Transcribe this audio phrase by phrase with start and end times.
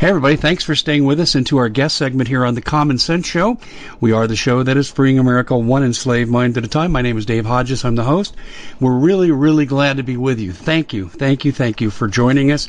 [0.00, 2.96] Hey, everybody, thanks for staying with us into our guest segment here on the Common
[2.96, 3.58] Sense Show.
[4.00, 6.90] We are the show that is freeing America one enslaved mind at a time.
[6.92, 7.84] My name is Dave Hodges.
[7.84, 8.34] I'm the host.
[8.80, 10.54] We're really, really glad to be with you.
[10.54, 12.66] Thank you, thank you, thank you for joining us.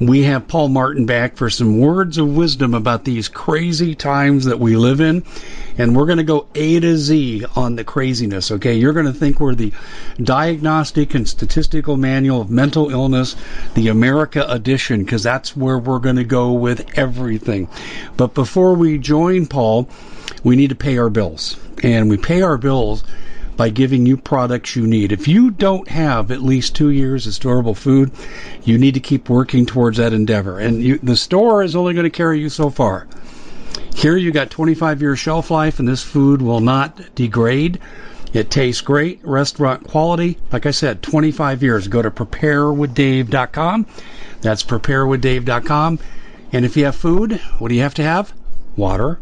[0.00, 4.58] We have Paul Martin back for some words of wisdom about these crazy times that
[4.58, 5.24] we live in.
[5.76, 8.74] And we're going to go A to Z on the craziness, okay?
[8.74, 9.72] You're going to think we're the
[10.22, 13.36] Diagnostic and Statistical Manual of Mental Illness,
[13.74, 17.68] the America edition, because that's where we're going to go with everything.
[18.16, 19.88] But before we join Paul,
[20.42, 21.58] we need to pay our bills.
[21.82, 23.04] And we pay our bills
[23.56, 25.12] by giving you products you need.
[25.12, 28.10] If you don't have at least two years of storable food,
[28.64, 30.58] you need to keep working towards that endeavor.
[30.58, 33.06] And you, the store is only going to carry you so far.
[33.94, 37.78] Here you got 25 year shelf life, and this food will not degrade.
[38.32, 40.38] It tastes great, restaurant quality.
[40.50, 41.88] Like I said, 25 years.
[41.88, 43.86] Go to preparewithdave.com.
[44.40, 45.98] That's preparewithdave.com.
[46.52, 48.32] And if you have food, what do you have to have?
[48.76, 49.18] Water.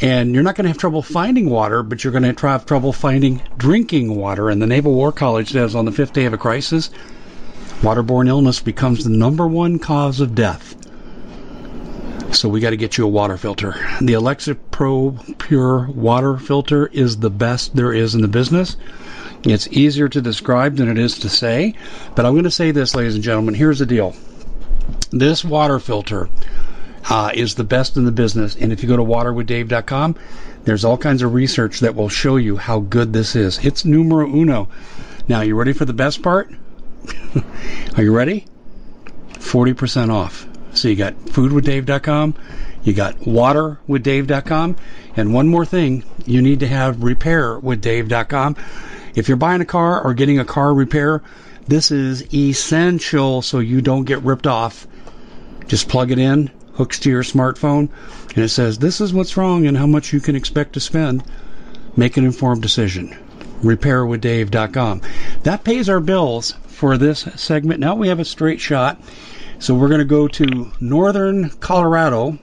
[0.00, 2.92] And you're not going to have trouble finding water, but you're going to have trouble
[2.92, 4.50] finding drinking water.
[4.50, 6.90] And the Naval War College says on the fifth day of a crisis,
[7.80, 10.74] waterborne illness becomes the number one cause of death.
[12.34, 13.74] So we got to get you a water filter.
[14.02, 18.76] The Alexa Pro Pure water filter is the best there is in the business.
[19.44, 21.74] It's easier to describe than it is to say,
[22.14, 23.54] but I'm going to say this, ladies and gentlemen.
[23.54, 24.14] Here's the deal.
[25.10, 26.28] This water filter
[27.08, 28.56] uh, is the best in the business.
[28.56, 30.16] And if you go to waterwithdave.com,
[30.64, 33.64] there's all kinds of research that will show you how good this is.
[33.64, 34.68] It's numero uno.
[35.28, 36.50] Now, you ready for the best part?
[37.96, 38.46] Are you ready?
[39.34, 40.46] 40% off.
[40.74, 42.34] So you got foodwithdave.com,
[42.82, 44.76] you got waterwithdave.com,
[45.16, 48.56] and one more thing, you need to have repairwithdave.com.
[49.14, 51.22] If you're buying a car or getting a car repair,
[51.68, 54.86] this is essential so you don't get ripped off.
[55.66, 57.88] Just plug it in, hooks to your smartphone,
[58.34, 61.24] and it says this is what's wrong and how much you can expect to spend.
[61.96, 63.16] Make an informed decision.
[63.62, 65.00] RepairWithDave.com.
[65.44, 67.80] That pays our bills for this segment.
[67.80, 69.00] Now we have a straight shot.
[69.58, 72.38] So we're going to go to northern Colorado,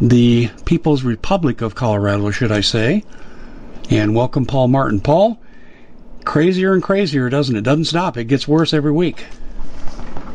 [0.00, 3.04] the People's Republic of Colorado, should I say,
[3.90, 5.00] and welcome Paul Martin.
[5.00, 5.38] Paul,
[6.24, 7.62] crazier and crazier, doesn't it?
[7.62, 8.16] Doesn't stop.
[8.16, 9.24] It gets worse every week.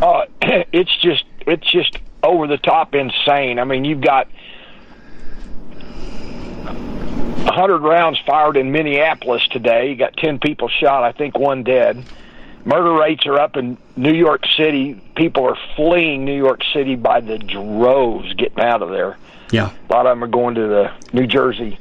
[0.01, 3.59] Uh, it's just it's just over the top insane.
[3.59, 4.27] I mean, you've got
[7.45, 9.89] 100 rounds fired in Minneapolis today.
[9.89, 12.03] You got 10 people shot, I think one dead.
[12.65, 14.99] Murder rates are up in New York City.
[15.15, 19.17] People are fleeing New York City by the droves, getting out of there.
[19.51, 19.71] Yeah.
[19.87, 21.77] A lot of them are going to the New Jersey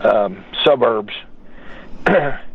[0.00, 1.14] um, suburbs.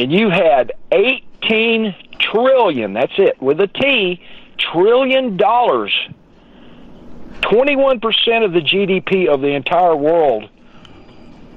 [0.00, 2.94] and you had 18 trillion.
[2.94, 4.22] That's it with a T.
[4.58, 5.92] Trillion dollars.
[7.42, 10.48] Twenty-one percent of the GDP of the entire world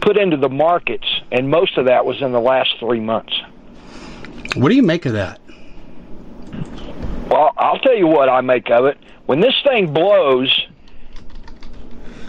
[0.02, 3.34] put into the markets, and most of that was in the last three months.
[4.56, 5.40] What do you make of that?
[7.30, 8.98] Well, I'll tell you what I make of it.
[9.26, 10.68] When this thing blows,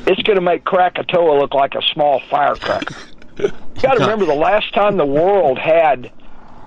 [0.07, 2.95] it's going to make Krakatoa look like a small firecracker.
[3.39, 3.53] you
[3.83, 6.13] got to remember the last time the world had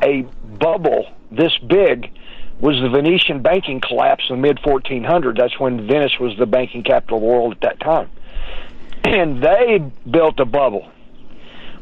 [0.01, 0.21] a
[0.59, 2.11] bubble this big
[2.59, 5.37] was the Venetian banking collapse in the mid 1400s.
[5.37, 8.09] That's when Venice was the banking capital of the world at that time.
[9.03, 9.79] And they
[10.09, 10.89] built a bubble.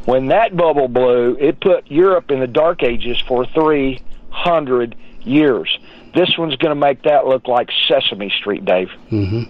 [0.06, 5.80] When that bubble blew, it put Europe in the dark ages for 300 years.
[6.14, 8.92] This one's going to make that look like Sesame Street, Dave.
[9.10, 9.44] Mm-hmm.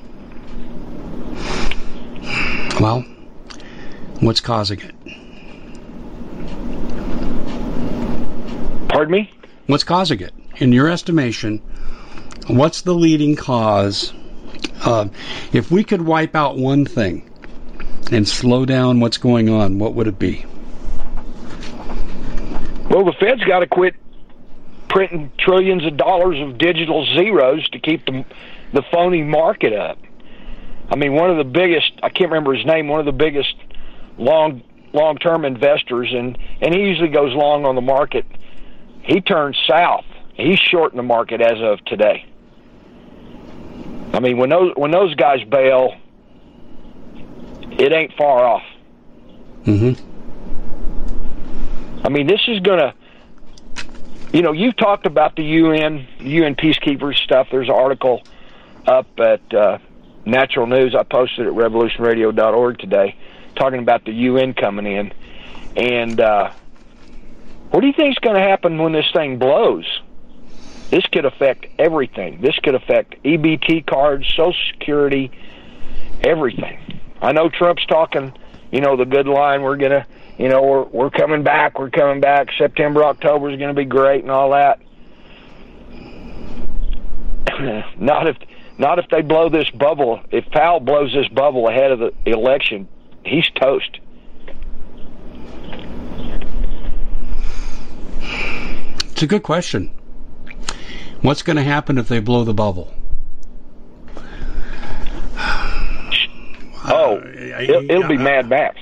[2.82, 3.02] Well,
[4.22, 4.95] what's causing it?
[8.90, 9.32] Pardon me?
[9.68, 10.34] What's causing it?
[10.58, 11.60] In your estimation,
[12.48, 14.14] what's the leading cause?
[14.84, 15.08] Uh,
[15.54, 17.30] if we could wipe out one thing
[18.12, 20.46] and slow down what's going on, what would it be?
[22.90, 23.96] Well, the Fed's got to quit
[24.88, 28.24] printing trillions of dollars of digital zeros to keep the,
[28.72, 29.98] the phony market up.
[30.90, 33.56] I mean, one of the biggest, I can't remember his name, one of the biggest
[34.18, 38.26] long long term investors, and, and he usually goes long on the market.
[39.06, 40.06] He turned south.
[40.34, 42.26] He's short in the market as of today.
[44.14, 45.96] I mean, when those when those guys bail,
[47.72, 48.64] it ain't far off.
[49.64, 50.02] Mm-hmm.
[52.06, 52.94] I mean, this is going to,
[54.32, 57.48] you know, you've talked about the UN, UN peacekeepers stuff.
[57.52, 58.24] There's an article
[58.86, 59.80] up at uh,
[60.26, 63.16] Natural News I posted at revolutionradio.org today
[63.56, 65.14] talking about the UN coming in.
[65.76, 66.52] And uh,
[67.76, 69.86] what do you think is going to happen when this thing blows?
[70.92, 72.40] This could affect everything.
[72.40, 75.30] This could affect EBT cards, Social Security,
[76.24, 77.02] everything.
[77.22, 78.32] I know Trump's talking,
[78.72, 79.62] you know, the good line.
[79.62, 80.08] We're gonna,
[80.38, 81.78] you know, we're we're coming back.
[81.78, 82.48] We're coming back.
[82.58, 84.80] September, October is going to be great and all that.
[88.00, 88.38] not if
[88.78, 90.22] not if they blow this bubble.
[90.32, 92.88] If Powell blows this bubble ahead of the election,
[93.26, 94.00] he's toast.
[99.16, 99.92] It's a good question.
[101.22, 102.94] What's going to happen if they blow the bubble?
[106.84, 108.78] Oh, it'll, it'll be Mad Max.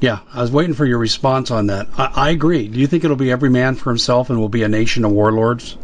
[0.00, 1.88] Yeah, I was waiting for your response on that.
[1.98, 2.68] I, I agree.
[2.68, 5.10] Do you think it'll be every man for himself and we'll be a nation of
[5.10, 5.76] warlords?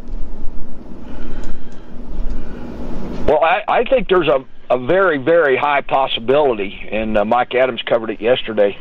[3.27, 7.83] Well, I, I think there's a, a very, very high possibility, and uh, Mike Adams
[7.83, 8.79] covered it yesterday,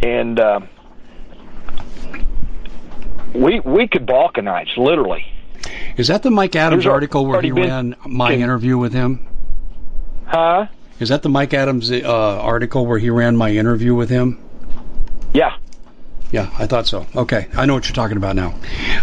[0.00, 0.60] and uh,
[3.34, 5.24] we we could balkanize literally.
[5.96, 9.26] Is that the Mike Adams There's article where he ran my interview with him?
[10.26, 10.66] Huh?
[11.00, 14.38] Is that the Mike Adams uh, article where he ran my interview with him?
[15.32, 15.56] Yeah.
[16.30, 17.06] Yeah, I thought so.
[17.16, 18.54] Okay, I know what you're talking about now.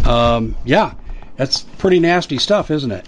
[0.05, 0.93] Um, yeah,
[1.37, 3.07] that's pretty nasty stuff, isn't it?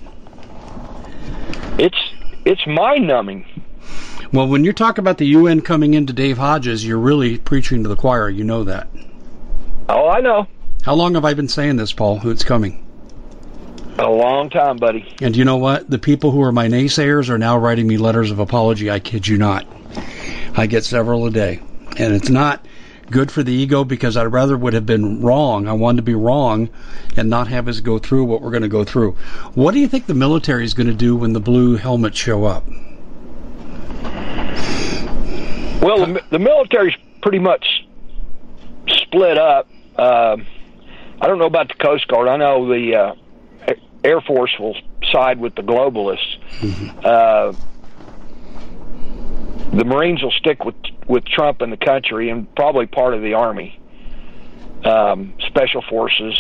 [1.78, 1.98] It's
[2.46, 3.46] it's mind numbing.
[4.34, 7.90] Well, when you talk about the UN coming into Dave Hodges, you're really preaching to
[7.90, 8.30] the choir.
[8.30, 8.88] You know that.
[9.88, 10.48] Oh, I know.
[10.84, 12.20] How long have I been saying this, Paul?
[12.20, 12.86] Who it's coming?
[14.00, 15.16] A long time, buddy.
[15.22, 15.90] And you know what?
[15.90, 18.92] The people who are my naysayers are now writing me letters of apology.
[18.92, 19.66] I kid you not.
[20.56, 21.60] I get several a day.
[21.98, 22.66] And it's not
[23.10, 25.68] good for the ego because I'd rather would have been wrong.
[25.68, 26.70] I wanted to be wrong
[27.16, 29.14] and not have us go through what we're going to go through.
[29.56, 32.46] What do you think the military is going to do when the blue helmets show
[32.46, 32.66] up?
[35.82, 37.88] Well, the, the military's pretty much
[38.88, 39.70] split up.
[39.96, 40.38] Uh,
[41.20, 42.28] I don't know about the Coast Guard.
[42.28, 43.16] I know the uh,
[44.04, 44.76] Air Force will
[45.12, 46.38] side with the globalists.
[47.04, 47.54] Uh,
[49.74, 50.76] the Marines will stick with
[51.08, 53.80] with Trump and the country, and probably part of the Army,
[54.84, 56.38] um, Special Forces,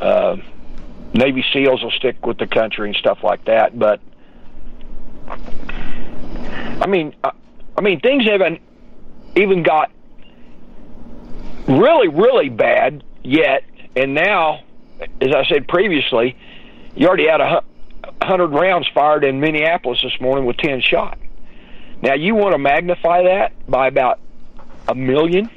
[0.00, 0.36] uh,
[1.12, 3.78] Navy SEALs will stick with the country and stuff like that.
[3.78, 4.00] But
[5.28, 7.32] I mean, I,
[7.76, 8.60] I mean, things haven't
[9.36, 9.90] even got
[11.68, 13.64] really, really bad yet,
[13.96, 14.62] and now,
[15.20, 16.36] as I said previously,
[16.94, 17.62] you already had a
[18.22, 21.18] hundred rounds fired in Minneapolis this morning with ten shot.
[22.02, 24.18] Now you want to magnify that by about
[24.88, 25.48] a million,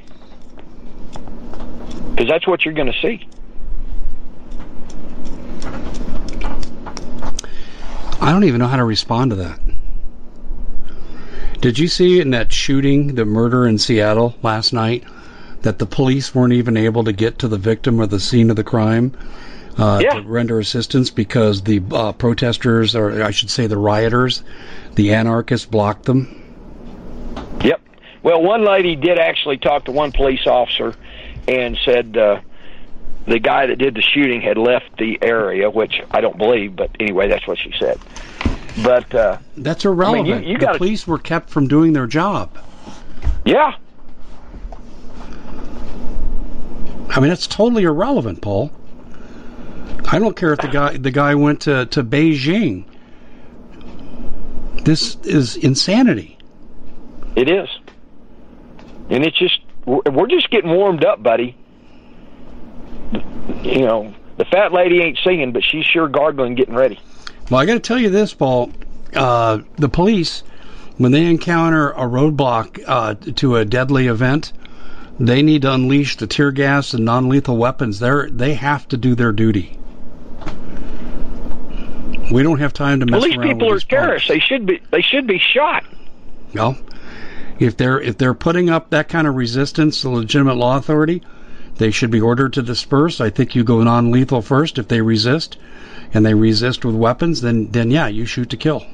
[2.12, 3.27] because that's what you're going to see.
[8.22, 9.60] I don't even know how to respond to that.
[11.62, 15.04] Did you see in that shooting, the murder in Seattle last night,
[15.65, 18.55] that the police weren't even able to get to the victim or the scene of
[18.55, 19.12] the crime
[19.79, 20.13] uh, Yeah.
[20.13, 24.43] to render assistance because the uh, protesters, or I should say the rioters,
[24.93, 26.41] the anarchists, blocked them.
[27.63, 27.81] Yep.
[28.22, 30.93] Well, one lady did actually talk to one police officer
[31.48, 32.41] and said uh,
[33.25, 36.91] the guy that did the shooting had left the area, which I don't believe, but
[37.00, 38.00] anyway, that's what she said.
[38.84, 40.45] But uh, That's irrelevant.
[40.45, 42.55] you the gotta- police were kept from doing their job.
[43.45, 43.77] yeah,
[47.10, 48.72] I mean, it's totally irrelevant, Paul.
[50.08, 52.86] I don't care if the guy the guy went to, to Beijing.
[54.84, 56.38] This is insanity.
[57.36, 57.68] it is,
[59.10, 61.56] and it's just we're we're just getting warmed up, buddy.
[63.64, 67.00] You know, the fat lady ain't singing, but she's sure gargling, getting ready.
[67.50, 68.72] Well, I got to tell you this, Paul.
[69.14, 70.44] Uh, the police,
[70.98, 74.52] when they encounter a roadblock uh, to a deadly event,
[75.19, 78.00] they need to unleash the tear gas and non-lethal weapons.
[78.00, 79.77] They they have to do their duty.
[82.31, 84.27] We don't have time to mess Well, these around people with are terrorists.
[84.27, 84.81] They should be.
[84.91, 85.86] They should be shot.
[86.53, 86.77] Well,
[87.60, 91.22] if they're if they're putting up that kind of resistance to legitimate law authority,
[91.77, 93.22] they should be ordered to disperse.
[93.22, 94.77] I think you go non-lethal first.
[94.77, 95.57] If they resist,
[96.13, 98.86] and they resist with weapons, then then yeah, you shoot to kill.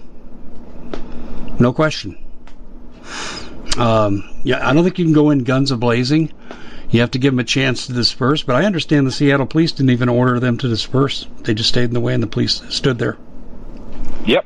[1.60, 2.18] No question.
[3.78, 6.32] Um, yeah, I don't think you can go in guns a blazing.
[6.90, 8.44] You have to give them a chance to disperse.
[8.44, 11.26] But I understand the Seattle police didn't even order them to disperse.
[11.44, 13.18] They just stayed in the way, and the police stood there.
[14.26, 14.46] Yep.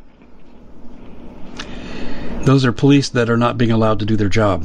[2.44, 4.63] Those are police that are not being allowed to do their job.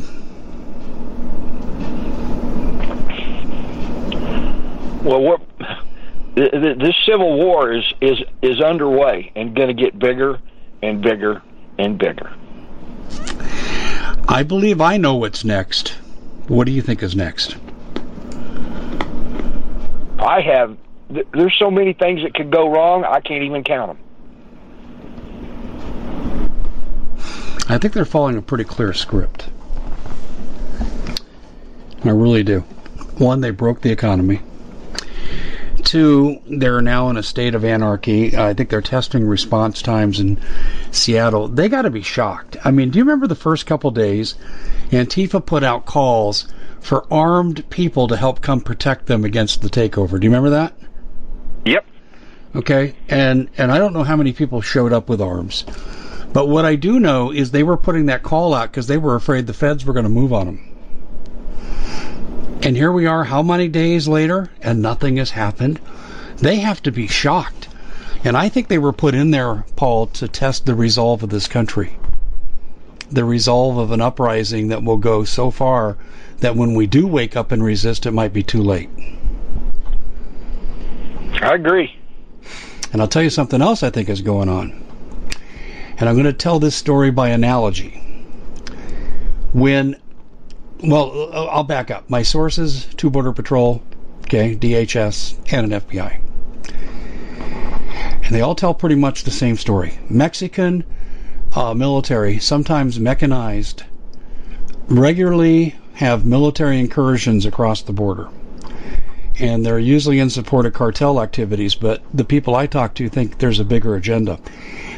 [5.02, 5.40] Well, what
[6.36, 10.38] th- th- this civil war is is is underway and going to get bigger
[10.82, 11.42] and bigger
[11.78, 12.30] and bigger.
[14.28, 15.90] I believe I know what's next.
[16.48, 17.56] What do you think is next?
[20.18, 20.76] I have.
[21.12, 23.04] Th- there's so many things that could go wrong.
[23.04, 24.04] I can't even count them.
[27.68, 29.48] I think they're following a pretty clear script.
[32.04, 32.60] I really do.
[33.18, 34.40] One, they broke the economy.
[35.82, 38.36] Two, they're now in a state of anarchy.
[38.36, 40.40] Uh, I think they're testing response times in
[40.90, 41.48] Seattle.
[41.48, 42.56] They got to be shocked.
[42.64, 44.34] I mean, do you remember the first couple days?
[44.90, 46.48] Antifa put out calls
[46.80, 50.18] for armed people to help come protect them against the takeover.
[50.18, 50.74] Do you remember that?
[51.64, 51.86] Yep.
[52.56, 55.64] Okay, and and I don't know how many people showed up with arms,
[56.32, 59.14] but what I do know is they were putting that call out because they were
[59.14, 60.69] afraid the feds were going to move on them.
[62.62, 65.80] And here we are, how many days later, and nothing has happened.
[66.36, 67.68] They have to be shocked,
[68.22, 71.48] and I think they were put in there, Paul, to test the resolve of this
[71.48, 71.96] country,
[73.10, 75.96] the resolve of an uprising that will go so far
[76.40, 78.90] that when we do wake up and resist, it might be too late.
[81.40, 81.96] I agree.
[82.92, 84.84] And I'll tell you something else I think is going on.
[85.98, 87.90] And I'm going to tell this story by analogy.
[89.52, 89.96] When,
[90.82, 92.08] well, I'll back up.
[92.08, 93.82] My sources, two Border Patrol,
[94.22, 96.20] okay, DHS, and an FBI.
[98.24, 99.98] And they all tell pretty much the same story.
[100.08, 100.84] Mexican
[101.54, 103.82] uh, military, sometimes mechanized,
[104.88, 108.28] regularly have military incursions across the border
[109.40, 113.38] and they're usually in support of cartel activities, but the people I talk to think
[113.38, 114.38] there's a bigger agenda.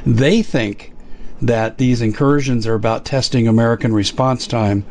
[0.05, 0.92] They think
[1.43, 4.85] that these incursions are about testing American response time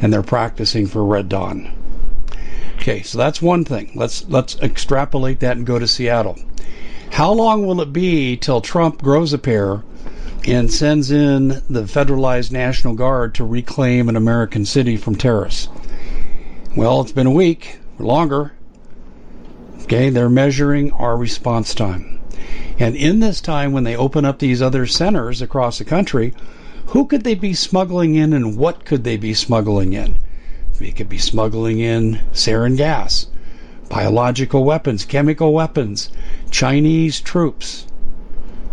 [0.00, 1.72] and they're practicing for Red Dawn.
[2.76, 3.90] Okay, so that's one thing.
[3.96, 6.38] Let's let's extrapolate that and go to Seattle.
[7.10, 9.82] How long will it be till Trump grows a pair
[10.46, 15.68] and sends in the federalized National Guard to reclaim an American city from terrorists?
[16.76, 18.52] Well, it's been a week or longer.
[19.82, 22.15] Okay, they're measuring our response time.
[22.78, 26.34] And in this time, when they open up these other centers across the country,
[26.86, 30.16] who could they be smuggling in and what could they be smuggling in?
[30.78, 33.26] They could be smuggling in sarin gas,
[33.88, 36.10] biological weapons, chemical weapons,
[36.50, 37.86] Chinese troops,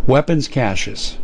[0.06, 1.18] weapons caches.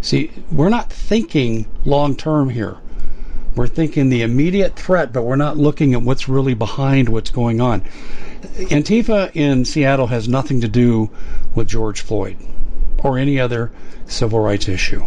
[0.00, 2.76] See, we're not thinking long term here.
[3.56, 7.60] We're thinking the immediate threat, but we're not looking at what's really behind what's going
[7.60, 7.82] on.
[8.44, 11.10] Antifa in Seattle has nothing to do
[11.54, 12.36] with George Floyd
[12.98, 13.70] or any other
[14.06, 15.04] civil rights issue.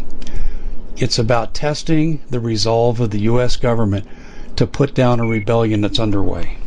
[0.98, 3.56] It's about testing the resolve of the U.S.
[3.56, 4.08] government
[4.56, 6.58] to put down a rebellion that's underway.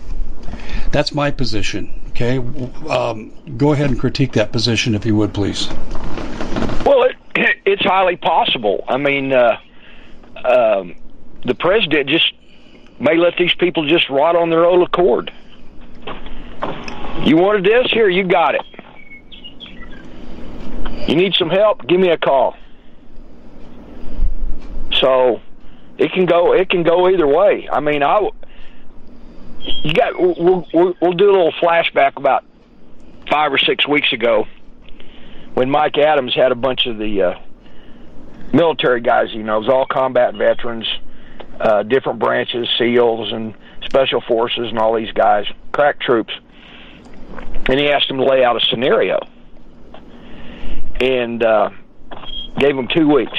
[0.93, 2.01] That's my position.
[2.11, 2.39] Okay,
[2.89, 5.69] um, go ahead and critique that position if you would, please.
[6.85, 7.17] Well, it,
[7.65, 8.85] it's highly possible.
[8.89, 9.59] I mean, uh,
[10.45, 10.95] um,
[11.45, 12.33] the president just
[12.99, 15.33] may let these people just rot on their own accord.
[17.25, 17.91] You wanted this?
[17.91, 18.63] Here, you got it.
[21.09, 21.87] You need some help?
[21.87, 22.57] Give me a call.
[24.95, 25.41] So
[25.99, 27.69] it can go it can go either way.
[27.71, 28.29] I mean, I
[29.61, 32.45] you got we'll, we'll, we'll do a little flashback about
[33.31, 34.47] five or six weeks ago
[35.55, 37.35] when Mike Adams had a bunch of the uh,
[38.53, 40.87] military guys he knows, all combat veterans,
[41.61, 46.33] uh, different branches, SEALs and special forces, and all these guys, crack troops,
[47.69, 49.21] and he asked him to lay out a scenario
[51.01, 51.71] and uh,
[52.59, 53.39] gave him two weeks.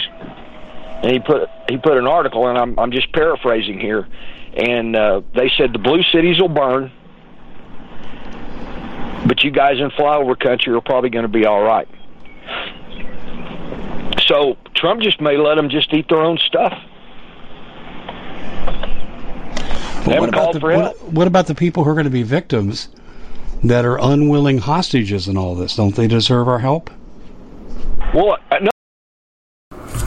[1.03, 4.07] And he put he put an article, and I'm I'm just paraphrasing here,
[4.53, 6.91] and uh, they said the blue cities will burn,
[9.25, 11.87] but you guys in flyover country are probably going to be all right.
[14.27, 16.73] So Trump just may let them just eat their own stuff.
[20.05, 22.89] What, about the, what, what about the people who are going to be victims
[23.63, 25.75] that are unwilling hostages in all this?
[25.75, 26.89] Don't they deserve our help?
[28.13, 28.70] Well, no,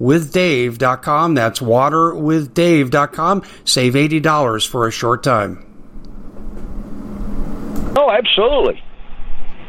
[0.00, 1.34] waterwithdave.com.
[1.34, 3.42] That's waterwithdave.com.
[3.64, 5.66] Save $80 for a short time.
[7.96, 8.82] Oh, absolutely.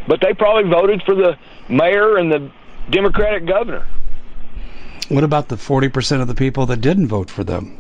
[0.07, 1.37] But they probably voted for the
[1.69, 2.51] mayor and the
[2.89, 3.85] Democratic governor.
[5.09, 7.77] What about the 40% of the people that didn't vote for them?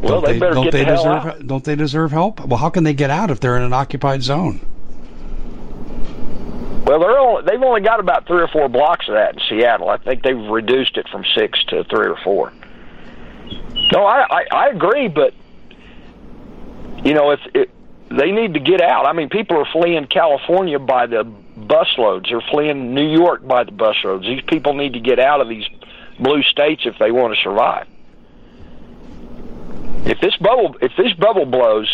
[0.00, 1.46] Well, don't they, they better don't get they the deserve out.
[1.46, 2.40] don't they deserve help?
[2.46, 4.60] Well, how can they get out if they're in an occupied zone?
[6.90, 9.88] Well, they're only, they've only got about three or four blocks of that in Seattle.
[9.88, 12.52] I think they've reduced it from six to three or four.
[13.92, 15.32] No, I I, I agree, but
[17.04, 17.70] you know, if it,
[18.08, 19.06] they need to get out.
[19.06, 21.22] I mean, people are fleeing California by the
[21.56, 22.28] busloads.
[22.28, 24.22] They're fleeing New York by the busloads.
[24.22, 25.68] These people need to get out of these
[26.18, 27.86] blue states if they want to survive.
[30.06, 31.88] If this bubble if this bubble blows,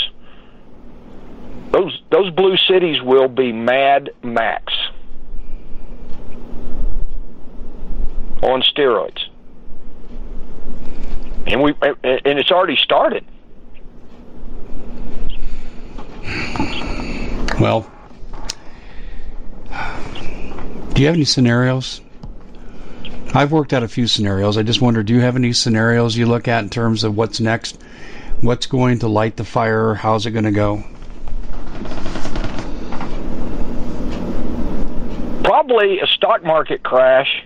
[1.70, 4.72] those those blue cities will be Mad Max
[8.46, 9.26] on steroids,
[11.46, 13.24] and we and it's already started.
[17.61, 17.90] Well,
[20.92, 22.00] do you have any scenarios?
[23.35, 24.56] I've worked out a few scenarios.
[24.56, 27.40] I just wonder, do you have any scenarios you look at in terms of what's
[27.40, 27.78] next?
[28.40, 29.94] What's going to light the fire?
[29.94, 30.85] How's it going to go?
[35.66, 37.44] probably a stock market crash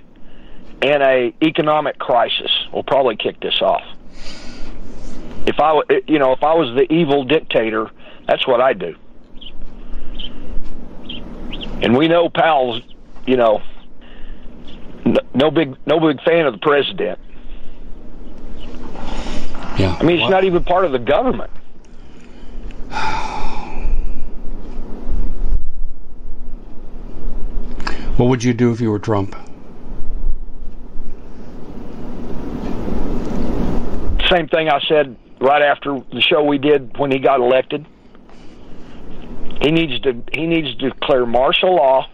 [0.83, 3.83] and a economic crisis will probably kick this off.
[5.47, 7.91] If I, you know, if I was the evil dictator,
[8.27, 8.97] that's what I'd do.
[11.83, 12.83] And we know Powell's,
[13.27, 13.63] you know,
[15.35, 17.19] no big, no big fan of the president.
[19.79, 19.97] Yeah.
[19.99, 21.51] I mean, he's not even part of the government.
[28.17, 29.35] What would you do if you were Trump?
[34.31, 37.87] Same thing I said right after the show we did when he got elected.
[39.61, 42.09] He needs to he needs to declare martial law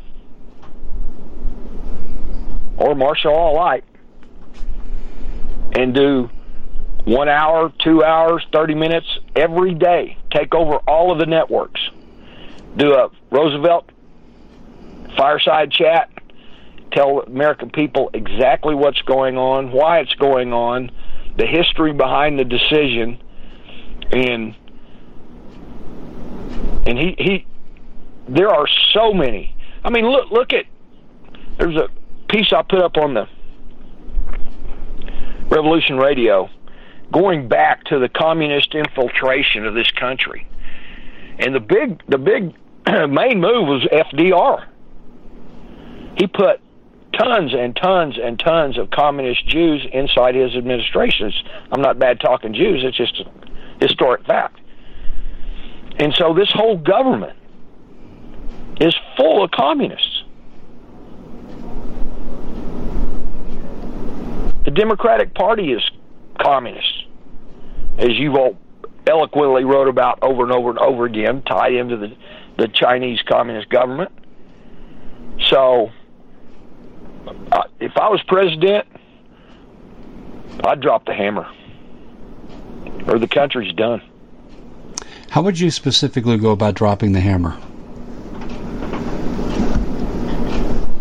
[2.77, 3.85] or martial law light
[5.73, 6.31] and do
[7.05, 10.19] one hour, two hours, thirty minutes every day.
[10.31, 11.81] Take over all of the networks.
[12.77, 13.91] Do a Roosevelt
[15.17, 16.11] fireside chat.
[16.93, 20.91] Tell American people exactly what's going on, why it's going on,
[21.37, 23.21] the history behind the decision,
[24.13, 24.55] and
[26.87, 27.47] and he he.
[28.29, 29.55] There are so many.
[29.85, 30.65] I mean, look look at.
[31.59, 31.89] There's a
[32.29, 33.29] piece I put up on the
[35.49, 36.51] Revolution Radio,
[37.13, 40.49] going back to the communist infiltration of this country,
[41.39, 42.55] and the big the big
[42.87, 44.67] main move was FDR.
[46.19, 46.61] He put
[47.19, 51.35] tons and tons and tons of communist Jews inside his administrations.
[51.73, 53.31] I'm not bad talking Jews, it's just a
[53.81, 54.61] historic fact.
[55.99, 57.39] And so this whole government
[58.81, 60.23] is full of communists.
[64.65, 65.83] The Democratic Party is
[66.41, 67.07] communist,
[67.99, 68.59] as you've all
[69.07, 72.17] eloquently wrote about over and over and over again, tied into the,
[72.59, 74.11] the Chinese Communist government.
[75.49, 75.91] So
[77.27, 78.87] Uh, if I was president,
[80.65, 81.49] I'd drop the hammer,
[83.07, 84.03] or the country's done.
[85.31, 87.59] How would you specifically go about dropping the hammer?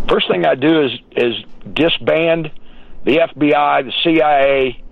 [0.09, 1.35] First thing I do is is
[1.73, 2.51] disband
[3.05, 4.83] the FBI, the CIA,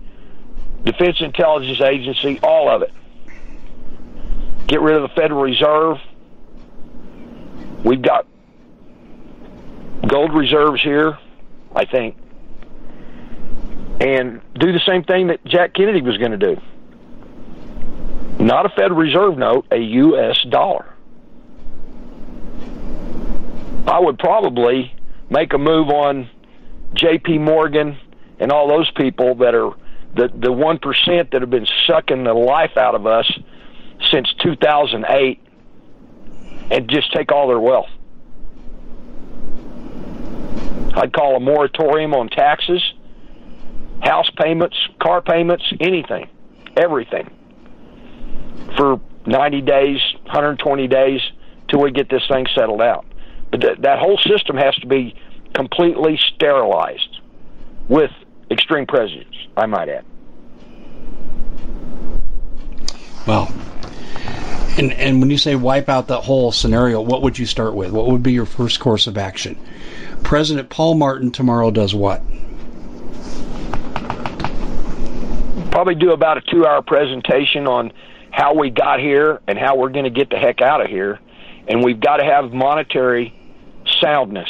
[0.84, 2.92] Defense Intelligence Agency, all of it.
[4.66, 5.98] Get rid of the Federal Reserve.
[7.84, 8.26] We've got
[10.06, 11.18] gold reserves here.
[11.74, 12.16] I think,
[14.00, 16.60] and do the same thing that Jack Kennedy was going to do.
[18.38, 20.38] Not a Federal Reserve note, a U.S.
[20.50, 20.94] dollar.
[23.86, 24.94] I would probably
[25.30, 26.28] make a move on
[26.94, 27.38] J.P.
[27.38, 27.98] Morgan
[28.38, 29.72] and all those people that are
[30.16, 33.30] the the one percent that have been sucking the life out of us
[34.10, 35.40] since 2008,
[36.70, 37.88] and just take all their wealth.
[40.94, 42.82] I'd call a moratorium on taxes,
[44.02, 46.28] house payments, car payments, anything,
[46.76, 47.30] everything
[48.76, 51.20] for 90 days, 120 days
[51.68, 53.06] till we get this thing settled out.
[53.50, 55.16] But th- that whole system has to be
[55.54, 57.20] completely sterilized
[57.88, 58.10] with
[58.50, 60.04] extreme prejudice, I might add.
[63.26, 63.52] Well,
[64.76, 67.92] and and when you say wipe out that whole scenario, what would you start with?
[67.92, 69.58] What would be your first course of action?
[70.22, 72.22] President Paul Martin tomorrow does what?
[75.70, 77.92] Probably do about a two hour presentation on
[78.30, 81.20] how we got here and how we're going to get the heck out of here.
[81.68, 83.32] And we've got to have monetary
[84.00, 84.48] soundness.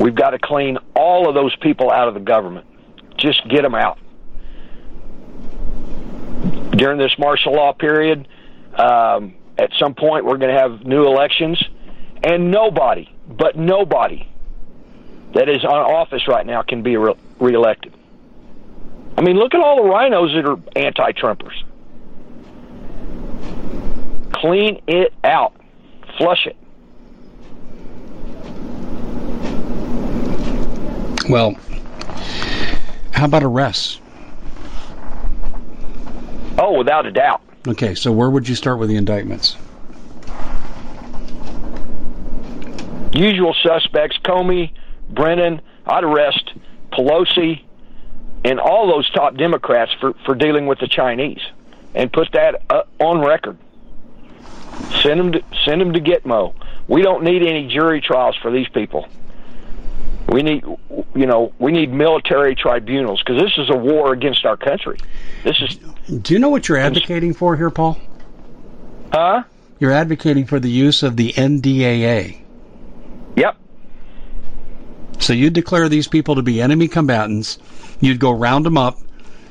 [0.00, 2.66] We've got to clean all of those people out of the government.
[3.16, 3.98] Just get them out.
[6.80, 8.26] During this martial law period,
[8.74, 11.62] um, at some point, we're going to have new elections
[12.24, 14.26] and nobody, but nobody
[15.34, 17.92] that is on office right now can be re- reelected.
[19.18, 21.52] I mean, look at all the RINOs that are anti Trumpers.
[24.32, 25.52] Clean it out,
[26.16, 26.56] flush it.
[31.28, 31.56] Well,
[33.12, 33.99] how about arrests?
[36.60, 37.42] Oh, without a doubt.
[37.66, 39.56] Okay, so where would you start with the indictments?
[43.12, 44.72] usual suspects, Comey,
[45.08, 46.52] Brennan, I'd arrest
[46.92, 47.62] Pelosi
[48.44, 51.40] and all those top Democrats for, for dealing with the Chinese
[51.94, 53.58] and put that uh, on record.
[55.02, 56.54] Send them to, send them to Gitmo.
[56.88, 59.08] We don't need any jury trials for these people.
[60.30, 60.62] We need,
[61.16, 64.96] you know, we need military tribunals because this is a war against our country.
[65.42, 65.76] This is.
[66.20, 67.98] Do you know what you're advocating for here, Paul?
[69.12, 69.42] Huh?
[69.80, 72.38] You're advocating for the use of the NDAA.
[73.34, 73.56] Yep.
[75.18, 77.58] So you'd declare these people to be enemy combatants.
[78.00, 78.98] You'd go round them up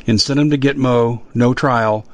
[0.07, 2.05] and send them to Gitmo, no trial,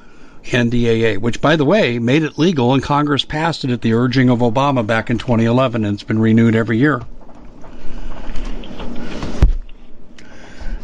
[0.44, 4.28] NDAA, which, by the way, made it legal and Congress passed it at the urging
[4.28, 7.02] of Obama back in 2011, and it's been renewed every year.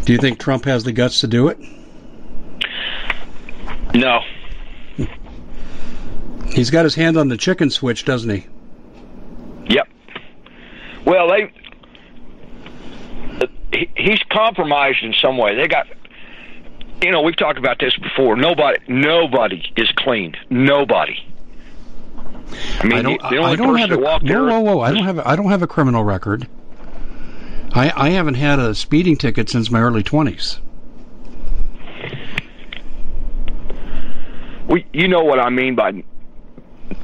[0.04, 1.58] Do you think Trump has the guts to do it?
[3.94, 4.20] No.
[6.52, 8.46] He's got his hand on the chicken switch, doesn't he?
[9.68, 9.88] Yep.
[11.04, 11.52] Well, they
[13.96, 15.54] he's compromised in some way.
[15.56, 15.86] They got
[17.02, 18.36] you know, we've talked about this before.
[18.36, 20.34] Nobody nobody is clean.
[20.50, 21.26] Nobody.
[22.80, 24.80] I mean, I don't, the, only I don't have a, whoa, whoa, whoa!
[24.80, 26.46] I don't have a, I don't have a criminal record.
[27.74, 30.60] I I haven't had a speeding ticket since my early twenties.
[34.68, 36.02] We, you know what I mean by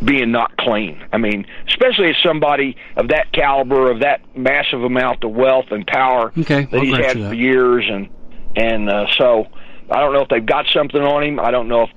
[0.05, 1.03] being not clean.
[1.13, 5.87] I mean, especially as somebody of that caliber, of that massive amount of wealth and
[5.87, 8.09] power okay, that he's had for years, and
[8.57, 9.47] and uh, so
[9.91, 11.41] I don't know if they've got something on him.
[11.41, 11.91] I don't know if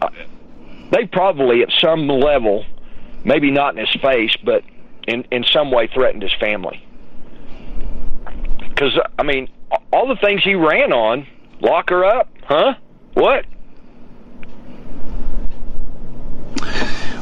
[0.00, 0.08] uh,
[0.90, 2.64] they probably at some level,
[3.24, 4.62] maybe not in his face, but
[5.08, 6.85] in in some way threatened his family.
[8.76, 9.48] Because I mean,
[9.90, 11.26] all the things he ran on,
[11.62, 12.74] lock her up, huh?
[13.14, 13.46] What?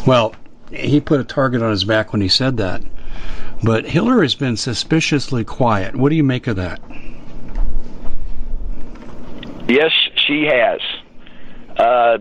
[0.04, 0.34] Well,
[0.72, 2.82] he put a target on his back when he said that.
[3.62, 5.94] But Hillary's been suspiciously quiet.
[5.94, 6.80] What do you make of that?
[9.68, 10.80] Yes, she has.
[11.76, 12.18] Uh,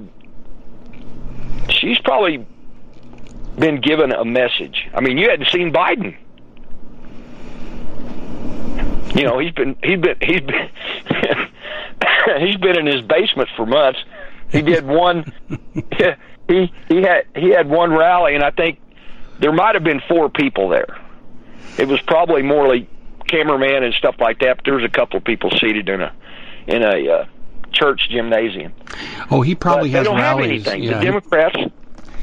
[1.69, 2.45] she's probably
[3.57, 4.87] been given a message.
[4.93, 6.15] I mean, you hadn't seen Biden.
[9.13, 10.69] You know, he's been he's been he's been
[12.39, 13.99] he's been in his basement for months.
[14.49, 15.31] He did one
[16.47, 18.79] he he had he had one rally, and I think
[19.39, 20.99] there might have been four people there.
[21.77, 22.87] It was probably more like
[23.27, 24.57] cameraman and stuff like that.
[24.57, 26.13] But there was a couple of people seated in a
[26.67, 27.25] in a uh,
[27.71, 28.73] church gymnasium.
[29.29, 30.65] Oh, he probably but has they don't rallies.
[30.65, 30.83] have anything.
[30.83, 31.57] Yeah, the Democrats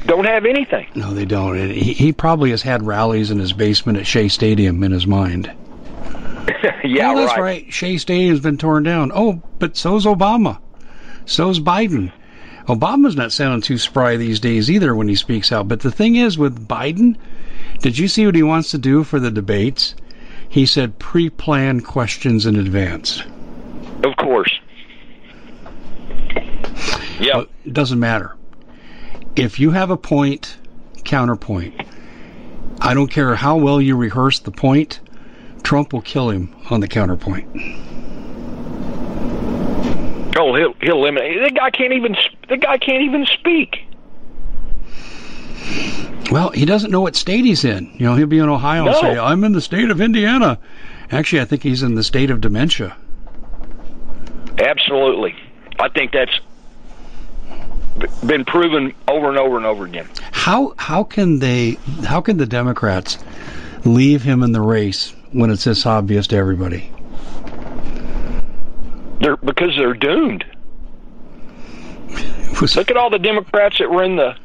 [0.05, 0.87] don't have anything.
[0.95, 1.57] No, they don't.
[1.69, 5.51] He, he probably has had rallies in his basement at Shea Stadium in his mind.
[6.83, 7.39] yeah, oh, that's right.
[7.39, 7.73] right.
[7.73, 9.11] Shea Stadium's been torn down.
[9.13, 10.59] Oh, but so's Obama.
[11.25, 12.11] So's Biden.
[12.67, 15.67] Obama's not sounding too spry these days either when he speaks out.
[15.67, 17.17] But the thing is with Biden,
[17.79, 19.95] did you see what he wants to do for the debates?
[20.47, 23.23] He said pre-plan questions in advance.
[24.03, 24.59] Of course.
[27.19, 27.37] Yeah.
[27.37, 28.35] Well, it doesn't matter.
[29.35, 30.57] If you have a point,
[31.03, 31.73] counterpoint.
[32.79, 34.99] I don't care how well you rehearse the point,
[35.71, 37.47] Trump will kill him on the counterpoint.
[40.35, 41.41] Oh, he'll he'll eliminate.
[41.41, 42.13] The guy can't even
[42.49, 43.77] the guy can't even speak.
[46.29, 47.89] Well, he doesn't know what state he's in.
[47.93, 48.91] You know, he'll be in Ohio no.
[48.91, 50.59] and say, "I'm in the state of Indiana."
[51.09, 52.93] Actually, I think he's in the state of dementia.
[54.57, 55.33] Absolutely,
[55.79, 56.37] I think that's
[58.27, 60.09] been proven over and over and over again.
[60.33, 61.77] How how can they?
[62.03, 63.17] How can the Democrats
[63.85, 66.91] leave him in the race when it's this obvious to everybody?
[69.21, 70.45] They're because they're doomed.
[72.75, 74.35] Look at all the Democrats that were in the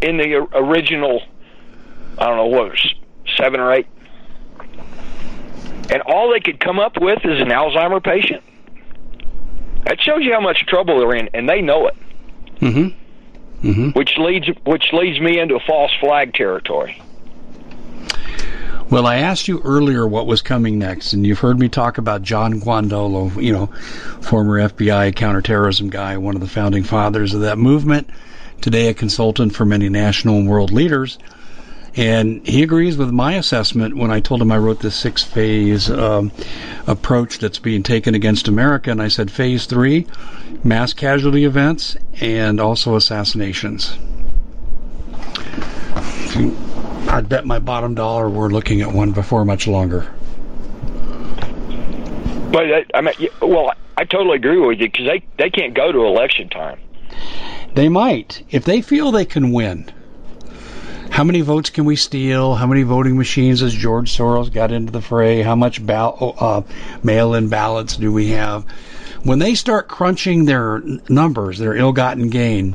[0.00, 1.22] in the original.
[2.18, 2.94] I don't know what was
[3.36, 3.86] seven or eight,
[5.90, 8.42] and all they could come up with is an Alzheimer patient.
[9.84, 11.96] That shows you how much trouble they're in, and they know it.
[12.60, 13.68] Mm-hmm.
[13.68, 13.90] Mm-hmm.
[13.90, 17.00] Which leads which leads me into a false flag territory.
[18.90, 22.22] Well, I asked you earlier what was coming next, and you've heard me talk about
[22.22, 23.66] John Guandolo, you know,
[24.20, 28.10] former FBI counterterrorism guy, one of the founding fathers of that movement,
[28.60, 31.18] today a consultant for many national and world leaders.
[31.96, 35.88] And he agrees with my assessment when I told him I wrote this six phase
[35.90, 36.30] um,
[36.86, 38.90] approach that's being taken against America.
[38.90, 40.06] And I said, phase three,
[40.62, 43.96] mass casualty events and also assassinations.
[47.14, 50.12] I'd bet my bottom dollar we're looking at one before much longer.
[52.50, 55.92] But I, I mean, well, I totally agree with you because they they can't go
[55.92, 56.80] to election time.
[57.74, 59.92] They might if they feel they can win.
[61.08, 62.56] How many votes can we steal?
[62.56, 65.40] How many voting machines has George Soros got into the fray?
[65.40, 66.62] How much ball, uh,
[67.04, 68.64] mail-in ballots do we have?
[69.22, 72.74] When they start crunching their numbers, their ill-gotten gain,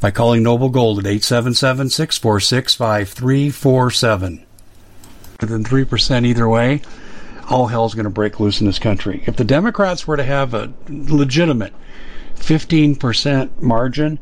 [0.00, 4.46] by calling Noble Gold at 877 646 5347.
[5.38, 6.82] Than 3% either way,
[7.48, 9.22] all hell's going to break loose in this country.
[9.26, 11.72] If the Democrats were to have a legitimate
[12.36, 14.18] 15% margin,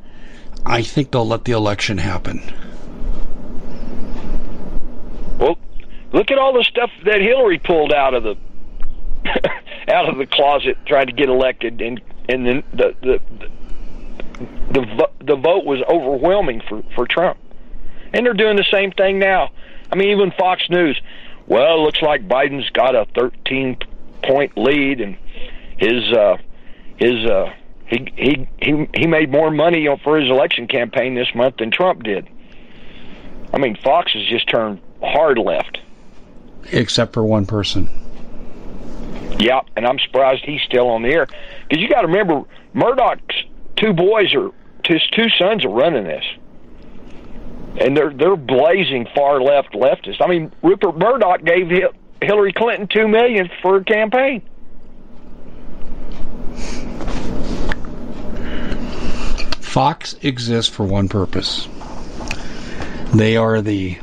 [0.65, 2.43] I think they'll let the election happen.
[5.39, 5.59] Well,
[6.13, 8.37] look at all the stuff that Hillary pulled out of the
[9.93, 13.51] out of the closet trying to get elected, and and then the the the
[14.39, 17.39] the the vote was overwhelming for for Trump,
[18.13, 19.51] and they're doing the same thing now.
[19.91, 21.01] I mean, even Fox News.
[21.47, 23.79] Well, it looks like Biden's got a 13
[24.23, 25.17] point lead, and
[25.79, 26.37] his uh,
[26.97, 27.53] his uh,
[27.87, 32.03] he he he he made more money for his election campaign this month than Trump
[32.03, 32.29] did.
[33.53, 35.79] I mean, Fox has just turned hard left.
[36.71, 37.89] Except for one person.
[39.39, 42.43] Yeah, and I'm surprised he's still on the air because you got to remember
[42.75, 43.45] Murdoch's
[43.79, 44.51] two boys are
[44.85, 46.25] his two sons are running this,
[47.81, 50.21] and they're they're blazing far left leftists.
[50.21, 51.71] I mean, Rupert Murdoch gave
[52.23, 54.43] Hillary Clinton two million for her campaign.
[59.61, 61.69] Fox exists for one purpose.
[63.15, 63.99] They are the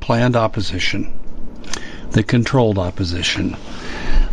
[0.00, 1.18] planned opposition,
[2.10, 3.56] the controlled opposition,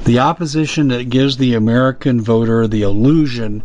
[0.06, 3.64] the opposition that gives the American voter the illusion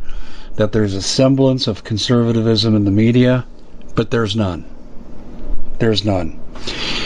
[0.58, 3.46] that there's a semblance of conservatism in the media,
[3.94, 4.64] but there's none.
[5.78, 6.40] There's none.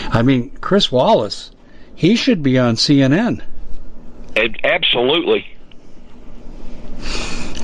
[0.08, 1.50] I mean, Chris Wallace,
[1.94, 3.42] he should be on CNN.
[4.64, 5.46] Absolutely.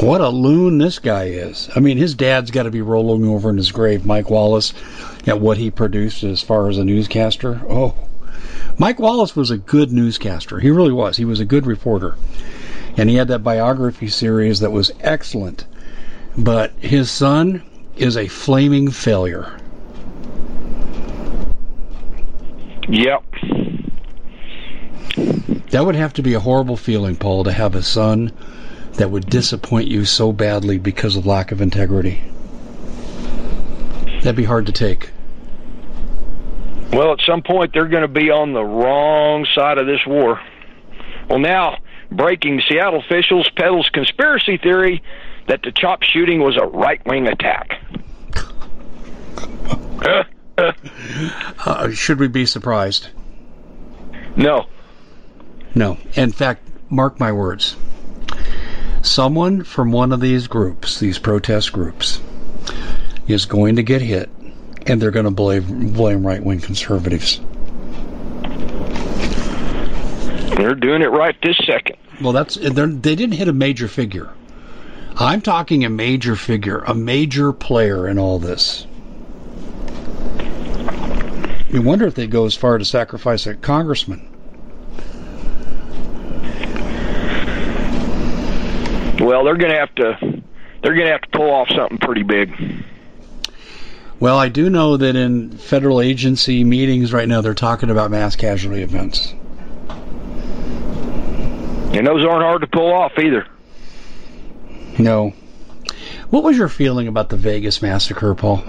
[0.01, 1.71] What a loon this guy is.
[1.75, 4.75] I mean, his dad's got to be rolling over in his grave, Mike Wallace,
[5.27, 7.63] at what he produced as far as a newscaster.
[7.67, 7.95] Oh,
[8.77, 10.61] Mike Wallace was a good newscaster.
[10.61, 11.17] He really was.
[11.17, 12.17] He was a good reporter.
[12.99, 15.65] And he had that biography series that was excellent.
[16.39, 17.63] But his son
[17.97, 19.59] is a flaming failure.
[22.89, 23.25] Yep.
[25.71, 28.33] That would have to be a horrible feeling, Paul, to have a son
[28.95, 32.23] that would disappoint you so badly because of lack of integrity.
[34.23, 35.11] That'd be hard to take.
[36.93, 40.41] Well, at some point they're going to be on the wrong side of this war.
[41.29, 41.79] Well, now
[42.11, 45.03] breaking Seattle officials peddles conspiracy theory
[45.49, 47.81] that the chop shooting was a right wing attack.
[51.67, 53.09] uh, should we be surprised?
[54.37, 54.67] No.
[55.75, 55.99] No.
[56.15, 57.77] In fact, mark my words.
[59.03, 62.21] Someone from one of these groups, these protest groups,
[63.27, 64.29] is going to get hit
[64.87, 67.41] and they're going to blame blame right wing conservatives.
[70.57, 71.97] They're doing it right this second.
[72.21, 74.31] Well, that's they didn't hit a major figure.
[75.21, 78.87] I'm talking a major figure, a major player in all this.
[81.71, 84.27] You wonder if they go as far to sacrifice a congressman.
[89.21, 90.43] Well, they're going to have to
[90.83, 92.85] they're going to have to pull off something pretty big.
[94.21, 98.37] Well, I do know that in federal agency meetings right now, they're talking about mass
[98.37, 99.35] casualty events.
[101.93, 103.47] And those aren't hard to pull off either.
[104.99, 105.33] No.
[106.31, 108.63] What was your feeling about the Vegas massacre, Paul?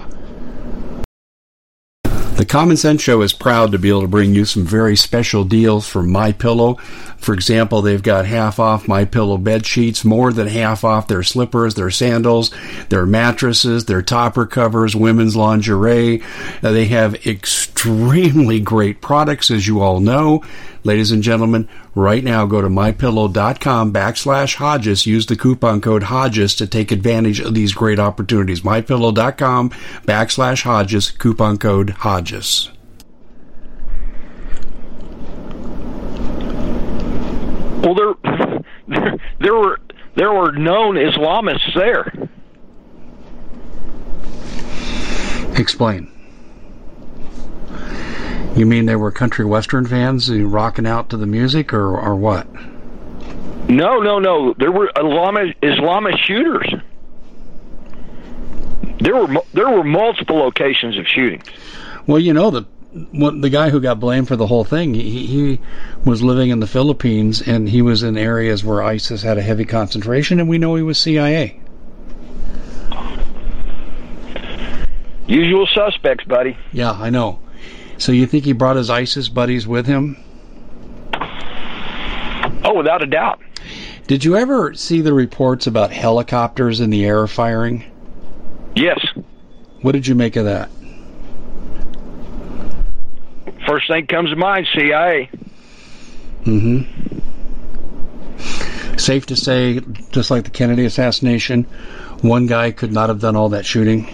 [2.40, 5.44] The Common Sense Show is proud to be able to bring you some very special
[5.44, 6.76] deals from My Pillow.
[7.18, 11.22] For example, they've got half off My Pillow bed sheets, more than half off their
[11.22, 12.50] slippers, their sandals,
[12.88, 16.22] their mattresses, their topper covers, women's lingerie.
[16.62, 20.42] Uh, they have extremely great products, as you all know.
[20.82, 25.06] Ladies and gentlemen, right now go to mypillow.com backslash Hodges.
[25.06, 28.62] Use the coupon code Hodges to take advantage of these great opportunities.
[28.62, 29.70] Mypillow.com
[30.06, 32.70] backslash Hodges, coupon code Hodges.
[37.82, 39.80] Well, there, there were
[40.16, 42.12] there were known Islamists there.
[45.58, 46.10] Explain.
[48.56, 52.46] You mean they were country western fans rocking out to the music, or or what?
[53.68, 54.54] No, no, no.
[54.54, 56.74] There were Islamic Islamic shooters.
[58.98, 61.44] There were there were multiple locations of shootings.
[62.06, 62.64] Well, you know the
[63.12, 64.94] what, the guy who got blamed for the whole thing.
[64.94, 65.60] He, he
[66.04, 69.64] was living in the Philippines and he was in areas where ISIS had a heavy
[69.64, 71.60] concentration, and we know he was CIA.
[75.28, 76.58] Usual suspects, buddy.
[76.72, 77.38] Yeah, I know.
[78.00, 80.16] So you think he brought his ISIS buddies with him?
[82.64, 83.40] Oh, without a doubt.
[84.06, 87.84] Did you ever see the reports about helicopters in the air firing?
[88.74, 88.98] Yes.
[89.82, 90.70] What did you make of that?
[93.66, 95.28] First thing comes to mind, CIA.
[96.44, 97.18] Mm-hmm.
[98.96, 99.80] Safe to say,
[100.10, 101.64] just like the Kennedy assassination,
[102.22, 104.08] one guy could not have done all that shooting.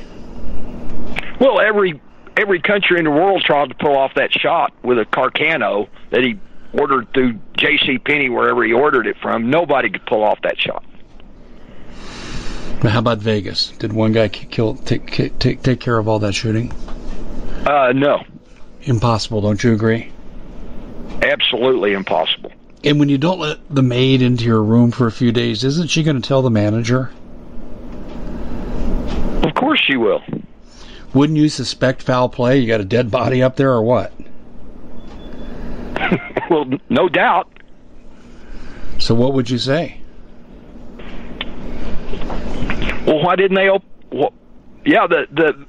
[1.38, 2.00] Well, every
[2.36, 6.22] every country in the world tried to pull off that shot with a Carcano that
[6.22, 6.38] he
[6.72, 7.98] ordered through J.C.
[7.98, 9.50] Penney, wherever he ordered it from.
[9.50, 10.84] Nobody could pull off that shot.
[12.82, 13.70] How about Vegas?
[13.70, 16.72] Did one guy kill take take take care of all that shooting?
[17.66, 18.22] Uh, no.
[18.82, 20.12] Impossible, don't you agree?
[21.22, 22.52] Absolutely impossible.
[22.84, 25.90] And when you don't let the maid into your room for a few days, isn't
[25.90, 27.10] she going to tell the manager?
[29.42, 30.22] Of course she will.
[31.16, 32.58] Wouldn't you suspect foul play?
[32.58, 34.12] You got a dead body up there, or what?
[36.50, 37.48] well, no doubt.
[38.98, 39.98] So what would you say?
[43.06, 43.70] Well, why didn't they?
[43.70, 44.34] Op- well,
[44.84, 45.66] yeah, the the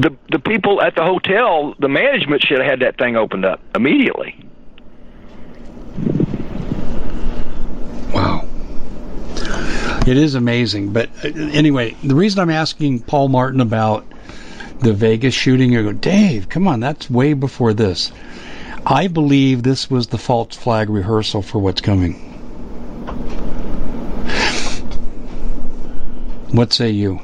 [0.00, 3.60] the the people at the hotel, the management should have had that thing opened up
[3.74, 4.34] immediately.
[8.14, 8.48] Wow.
[10.10, 10.92] It is amazing.
[10.92, 14.06] But uh, anyway, the reason I'm asking Paul Martin about
[14.78, 18.12] the Vegas shooting, you go, Dave, come on, that's way before this.
[18.86, 22.14] I believe this was the false flag rehearsal for what's coming.
[26.52, 27.20] What say you?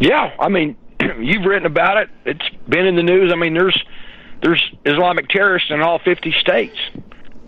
[0.00, 0.76] Yeah, I mean,
[1.20, 2.10] you've written about it.
[2.24, 3.32] It's been in the news.
[3.32, 3.80] I mean, there's
[4.42, 6.76] there's Islamic terrorists in all 50 states.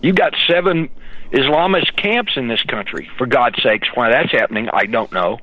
[0.01, 0.91] You've got seven
[1.33, 3.09] Islamist camps in this country.
[3.19, 5.39] For God's sakes, why that's happening, I don't know.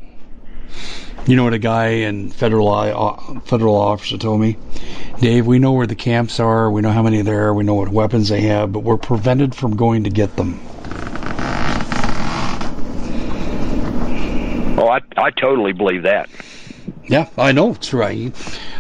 [1.28, 4.58] You know what a guy in federal uh, federal officer told me,
[5.20, 5.48] Dave.
[5.48, 6.70] We know where the camps are.
[6.70, 7.54] We know how many there are.
[7.54, 10.60] We know what weapons they have, but we're prevented from going to get them.
[14.78, 16.30] Oh, I I totally believe that.
[17.08, 18.34] Yeah, I know it's right.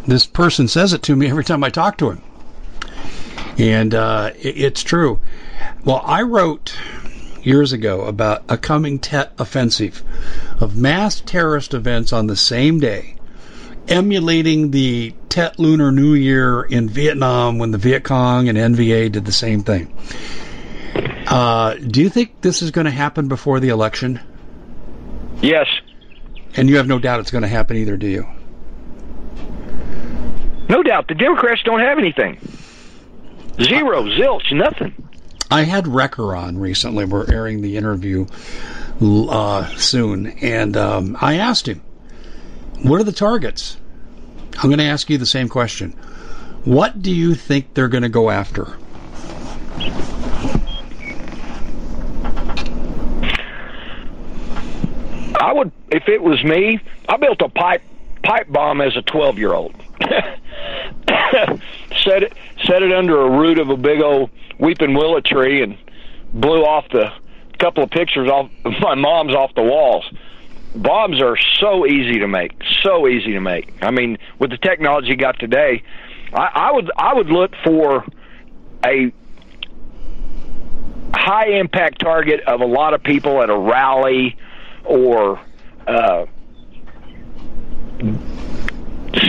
[0.05, 2.21] This person says it to me every time I talk to him,
[3.57, 5.19] and uh, it, it's true.
[5.83, 6.75] Well, I wrote
[7.43, 10.03] years ago about a coming Tet offensive
[10.59, 13.15] of mass terrorist events on the same day,
[13.87, 19.25] emulating the Tet Lunar New Year in Vietnam when the Viet Cong and NVA did
[19.25, 19.93] the same thing.
[21.27, 24.19] Uh, do you think this is going to happen before the election?
[25.41, 25.67] Yes.
[26.55, 28.27] And you have no doubt it's going to happen either, do you?
[30.69, 31.07] No doubt.
[31.07, 32.37] The Democrats don't have anything.
[33.61, 35.04] Zero, zilch, nothing.
[35.51, 37.05] I had Wrecker on recently.
[37.05, 38.25] We're airing the interview
[39.01, 41.81] uh, soon, and um, I asked him,
[42.81, 43.77] "What are the targets?"
[44.57, 45.91] I'm going to ask you the same question.
[46.63, 48.77] What do you think they're going to go after?
[55.39, 57.83] I would, if it was me, I built a pipe
[58.23, 59.75] pipe bomb as a 12 year old.
[62.03, 62.33] set it
[62.65, 65.77] set it under a root of a big old weeping willow tree and
[66.33, 67.11] blew off the
[67.59, 68.49] couple of pictures off
[68.81, 70.05] my mom's off the walls.
[70.75, 72.51] Bombs are so easy to make,
[72.81, 73.73] so easy to make.
[73.81, 75.83] I mean, with the technology you got today,
[76.33, 78.05] I, I would I would look for
[78.85, 79.11] a
[81.13, 84.37] high impact target of a lot of people at a rally
[84.83, 85.39] or
[85.87, 86.25] uh,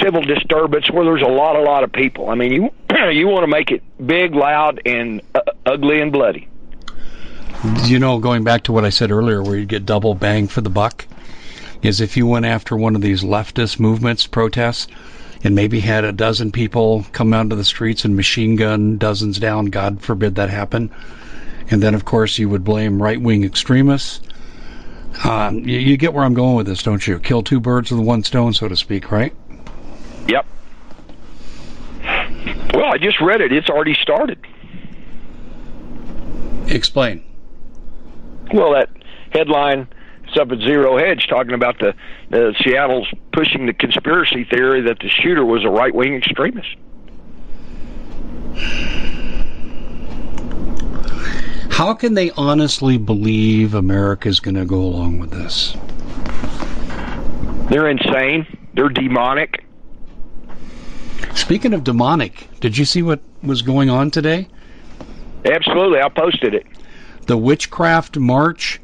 [0.01, 2.31] civil disturbance where there's a lot, a lot of people.
[2.31, 2.71] I mean, you
[3.11, 6.49] you want to make it big, loud, and uh, ugly and bloody.
[7.85, 10.61] You know, going back to what I said earlier, where you get double bang for
[10.61, 11.07] the buck,
[11.83, 14.89] is if you went after one of these leftist movements, protests,
[15.43, 19.39] and maybe had a dozen people come out to the streets and machine gun dozens
[19.39, 20.91] down, God forbid that happen,
[21.71, 24.21] and then of course you would blame right wing extremists.
[25.25, 27.19] Um, you, you get where I'm going with this, don't you?
[27.19, 29.35] Kill two birds with one stone, so to speak, right?
[30.29, 30.47] Yep.
[32.75, 33.53] Well, I just read it.
[33.53, 34.39] It's already started.
[36.69, 37.25] Explain.
[38.53, 38.91] Well, that
[39.31, 39.89] headline
[40.29, 41.95] is up at Zero Hedge talking about the,
[42.31, 46.77] the Seattle's pushing the conspiracy theory that the shooter was a right wing extremist.
[51.71, 55.77] How can they honestly believe America is going to go along with this?
[57.69, 58.47] They're insane.
[58.75, 59.65] They're demonic.
[61.35, 64.49] Speaking of demonic, did you see what was going on today?
[65.45, 66.67] Absolutely, I posted it.
[67.27, 68.81] The witchcraft march,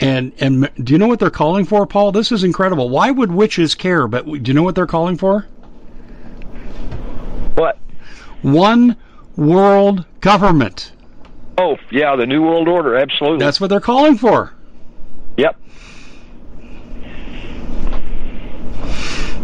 [0.00, 2.12] and and do you know what they're calling for, Paul?
[2.12, 2.88] This is incredible.
[2.88, 4.08] Why would witches care?
[4.08, 5.46] But do you know what they're calling for?
[7.54, 7.78] What?
[8.42, 8.96] One
[9.36, 10.92] world government.
[11.58, 13.38] Oh, yeah, the New World Order, absolutely.
[13.38, 14.52] That's what they're calling for.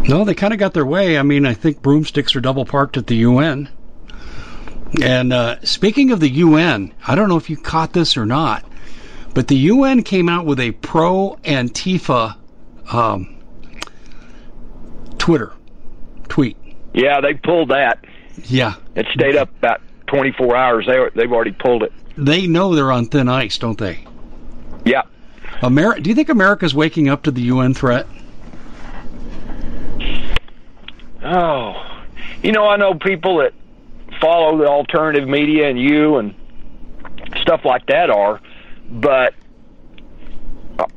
[0.09, 1.19] No, they kind of got their way.
[1.19, 3.69] I mean, I think broomsticks are double parked at the UN.
[5.03, 8.65] And uh, speaking of the UN, I don't know if you caught this or not,
[9.35, 12.35] but the UN came out with a pro Antifa
[12.91, 13.37] um,
[15.19, 15.53] Twitter
[16.27, 16.57] tweet.
[16.95, 18.03] Yeah, they pulled that.
[18.45, 20.87] Yeah, it stayed up about 24 hours.
[20.87, 21.93] They they've already pulled it.
[22.17, 24.07] They know they're on thin ice, don't they?
[24.85, 25.03] Yeah.
[25.61, 28.07] Ameri- Do you think America's waking up to the UN threat?
[31.31, 31.75] Oh,
[32.41, 33.53] you know, I know people that
[34.19, 36.33] follow the alternative media and you and
[37.41, 38.41] stuff like that are,
[38.89, 39.35] but
[40.79, 40.87] uh,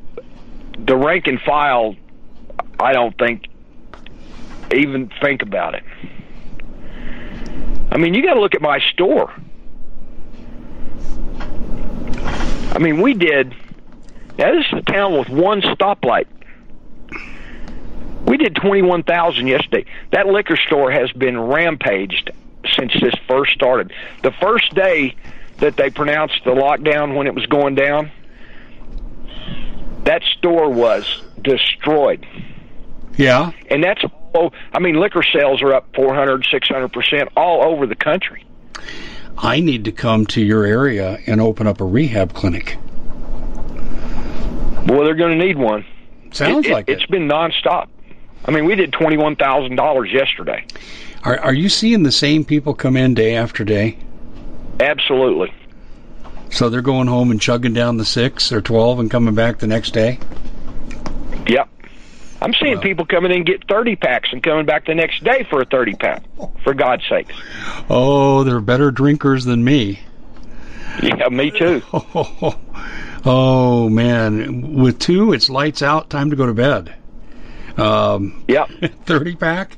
[0.79, 1.95] the rank and file,
[2.79, 3.45] I don't think
[4.73, 5.83] even think about it.
[7.91, 9.31] I mean, you got to look at my store.
[12.71, 13.53] I mean, we did.
[14.39, 16.25] Now this is a town with one stoplight.
[18.25, 19.85] We did twenty-one thousand yesterday.
[20.11, 22.31] That liquor store has been rampaged
[22.77, 23.91] since this first started.
[24.21, 25.15] The first day
[25.57, 28.11] that they pronounced the lockdown when it was going down,
[30.03, 32.25] that store was destroyed.
[33.17, 33.51] Yeah.
[33.69, 34.03] And that's
[34.33, 38.45] oh, I mean liquor sales are up 400, 600% all over the country.
[39.37, 42.77] I need to come to your area and open up a rehab clinic.
[44.85, 45.85] Boy, they're going to need one.
[46.31, 46.93] Sounds it, like it.
[46.93, 47.87] It's been nonstop.
[48.45, 50.65] I mean, we did twenty-one thousand dollars yesterday.
[51.23, 53.97] Are Are you seeing the same people come in day after day?
[54.79, 55.53] Absolutely.
[56.49, 59.67] So they're going home and chugging down the six or twelve and coming back the
[59.67, 60.19] next day.
[61.47, 61.69] Yep.
[62.41, 65.47] I'm seeing people coming in and get 30 packs and coming back the next day
[65.49, 66.23] for a 30 pack.
[66.65, 67.31] For God's sake.
[67.89, 70.01] Oh, they're better drinkers than me.
[71.01, 71.81] Yeah, me too.
[71.93, 72.59] Oh,
[73.25, 76.09] oh man, with two, it's lights out.
[76.09, 76.93] Time to go to bed.
[77.77, 78.69] Um, yep.
[79.05, 79.77] 30 pack.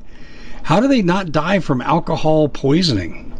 [0.63, 3.31] How do they not die from alcohol poisoning?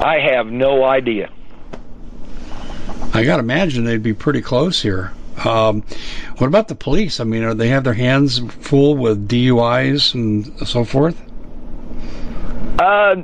[0.00, 1.30] I have no idea.
[3.12, 5.12] I got to imagine they'd be pretty close here.
[5.44, 5.82] Um,
[6.38, 7.20] what about the police?
[7.20, 11.20] I mean, are they have their hands full with DUIs and so forth?
[12.78, 13.16] Uh,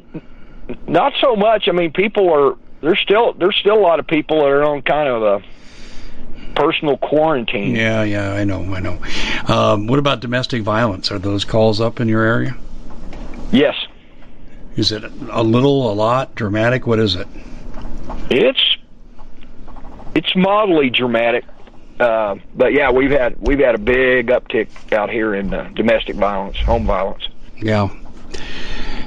[0.86, 1.68] not so much.
[1.68, 4.82] I mean, people are there's still there's still a lot of people that are on
[4.82, 5.42] kind of a
[6.54, 7.74] personal quarantine.
[7.74, 8.98] Yeah, yeah, I know, I know.
[9.48, 11.10] Um, what about domestic violence?
[11.10, 12.56] Are those calls up in your area?
[13.52, 13.74] Yes.
[14.76, 16.86] Is it a little, a lot, dramatic?
[16.86, 17.26] What is it?
[18.30, 18.76] It's
[20.14, 21.44] it's mildly dramatic.
[21.98, 26.16] Uh, but yeah, we've had we've had a big uptick out here in uh, domestic
[26.16, 27.26] violence, home violence.
[27.56, 27.88] Yeah,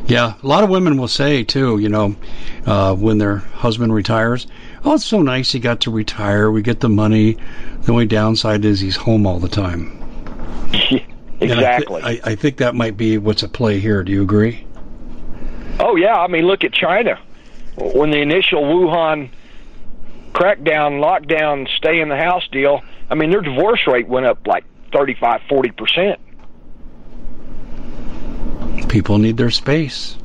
[0.05, 0.33] yeah.
[0.41, 2.15] A lot of women will say too, you know,
[2.65, 4.47] uh, when their husband retires,
[4.83, 6.49] "Oh, it's so nice he got to retire.
[6.49, 7.37] We get the money.
[7.81, 9.98] The only downside is he's home all the time."
[11.41, 12.01] Exactly.
[12.03, 14.03] I, th- I, I think that might be what's at play here.
[14.03, 14.65] Do you agree?
[15.79, 16.17] Oh yeah.
[16.17, 17.19] I mean, look at China.
[17.75, 19.29] When the initial Wuhan
[20.33, 24.65] crackdown, lockdown, stay in the house deal, I mean, their divorce rate went up like
[24.91, 26.17] 35, 40%.
[28.89, 30.17] People need their space.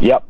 [0.00, 0.24] Yep.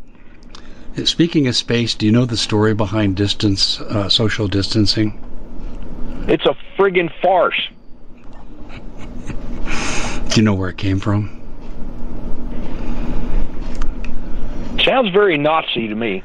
[1.05, 5.19] Speaking of space, do you know the story behind distance, uh, social distancing?
[6.29, 7.69] It's a friggin' farce.
[9.27, 11.39] Do you know where it came from?
[14.85, 16.25] Sounds very Nazi to me.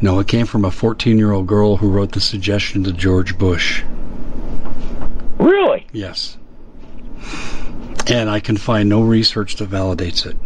[0.00, 3.36] No, it came from a 14 year old girl who wrote the suggestion to George
[3.36, 3.82] Bush.
[5.38, 5.86] Really?
[5.92, 6.38] Yes.
[8.06, 10.36] And I can find no research that validates it.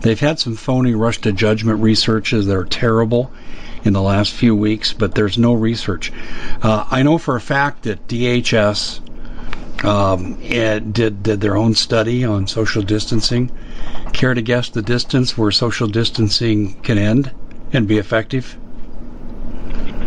[0.00, 3.32] They've had some phony rush to judgment researches that are terrible
[3.84, 6.12] in the last few weeks, but there's no research.
[6.62, 9.00] Uh, I know for a fact that DHS
[9.84, 13.50] um, did did their own study on social distancing.
[14.12, 17.32] Care to guess the distance where social distancing can end
[17.72, 18.56] and be effective?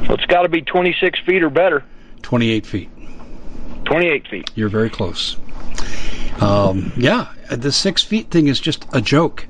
[0.07, 1.84] Well, it's got to be 26 feet or better.
[2.21, 2.89] 28 feet.
[3.86, 4.51] 28 feet.
[4.55, 5.38] You're very close.
[6.39, 9.47] Um, yeah, the six feet thing is just a joke.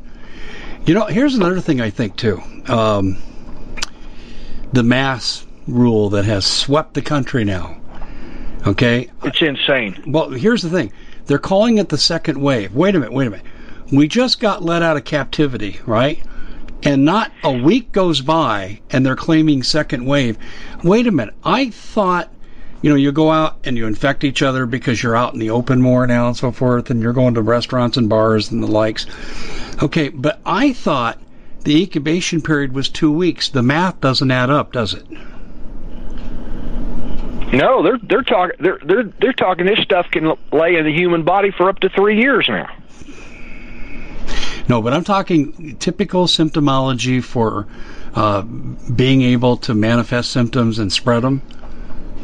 [0.85, 2.41] You know, here's another thing I think too.
[2.67, 3.17] Um,
[4.73, 7.77] the mass rule that has swept the country now.
[8.67, 10.03] Okay, it's insane.
[10.05, 10.91] Well, here's the thing:
[11.25, 12.75] They're calling it the second wave.
[12.75, 13.45] Wait a minute, wait a minute.
[13.93, 16.21] We just got let out of captivity, right?
[16.83, 20.37] And not a week goes by and they're claiming second wave.
[20.83, 21.33] Wait a minute.
[21.43, 22.31] I thought,
[22.81, 25.49] you know, you go out and you infect each other because you're out in the
[25.49, 28.67] open more now and so forth, and you're going to restaurants and bars and the
[28.67, 29.05] likes.
[29.81, 31.21] Okay, but I thought
[31.63, 33.49] the incubation period was two weeks.
[33.49, 35.05] The math doesn't add up, does it?
[37.53, 41.23] No, they're they're talking they're they're they're talking this stuff can lay in the human
[41.23, 42.69] body for up to three years now.
[44.67, 47.67] No, but I'm talking typical symptomology for
[48.15, 51.41] uh, being able to manifest symptoms and spread them.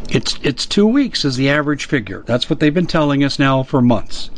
[0.10, 2.24] It's it's two weeks is the average figure.
[2.26, 4.30] That's what they've been telling us now for months.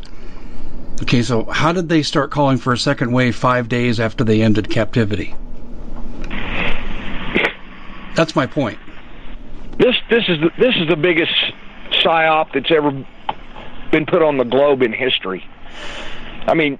[1.01, 4.41] Okay, so how did they start calling for a second wave five days after they
[4.41, 5.35] ended captivity?
[8.15, 8.79] That's my point.
[9.77, 11.33] This this is the, this is the biggest
[11.91, 12.91] psyop that's ever
[13.91, 15.47] been put on the globe in history.
[16.47, 16.79] I mean,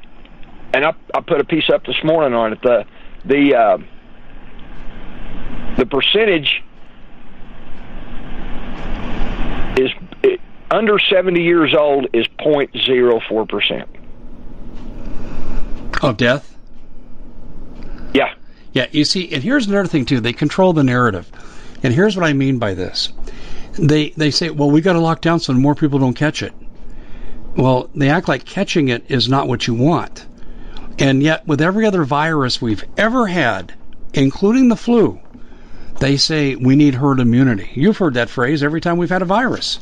[0.74, 2.62] and I I put a piece up this morning on it.
[2.62, 2.86] The
[3.26, 3.78] the uh,
[5.78, 6.64] the percentage
[9.78, 9.92] is
[10.24, 10.40] it,
[10.72, 13.90] under 70 years old is 0.04 percent
[16.02, 16.58] of death.
[18.14, 18.34] Yeah,
[18.74, 18.88] yeah.
[18.92, 20.22] You see, and here's another thing too.
[20.22, 21.30] They control the narrative.
[21.86, 23.14] And here's what I mean by this.
[23.78, 26.52] They they say, well, we got to lock down so more people don't catch it.
[27.56, 30.26] Well, they act like catching it is not what you want.
[30.98, 33.72] And yet, with every other virus we've ever had,
[34.16, 35.20] including the flu,
[36.00, 37.70] they say we need herd immunity.
[37.76, 39.80] You've heard that phrase every time we've had a virus.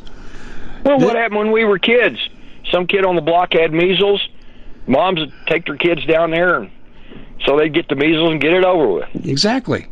[0.84, 2.18] Well, what happened when we were kids?
[2.70, 4.28] Some kid on the block had measles.
[4.88, 6.72] Moms would take their kids down there, and
[7.46, 9.26] so they'd get the measles and get it over with.
[9.26, 9.88] Exactly.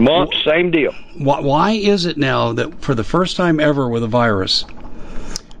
[0.00, 0.94] Month, same deal.
[1.18, 4.64] Why, why is it now that for the first time ever with a virus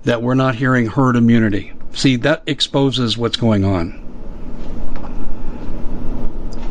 [0.04, 1.74] that we're not hearing herd immunity?
[1.92, 4.00] See, that exposes what's going on.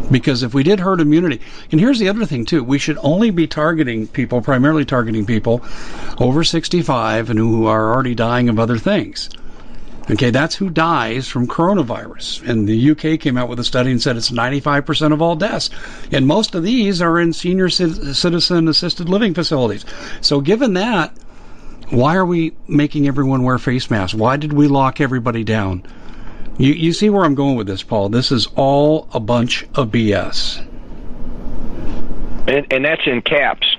[0.10, 1.42] Because if we did herd immunity,
[1.72, 5.64] and here's the other thing too, we should only be targeting people, primarily targeting people
[6.20, 9.30] over 65 and who are already dying of other things.
[10.12, 12.48] Okay, that's who dies from coronavirus.
[12.50, 15.70] And the UK came out with a study and said it's 95% of all deaths.
[16.12, 19.86] And most of these are in senior citizen assisted living facilities.
[20.22, 21.16] So given that,
[21.90, 24.16] why are we making everyone wear face masks?
[24.16, 25.84] Why did we lock everybody down?
[26.58, 28.10] You, you see where I'm going with this, Paul.
[28.10, 30.66] This is all a bunch of BS.
[32.48, 33.78] And, and that's in caps.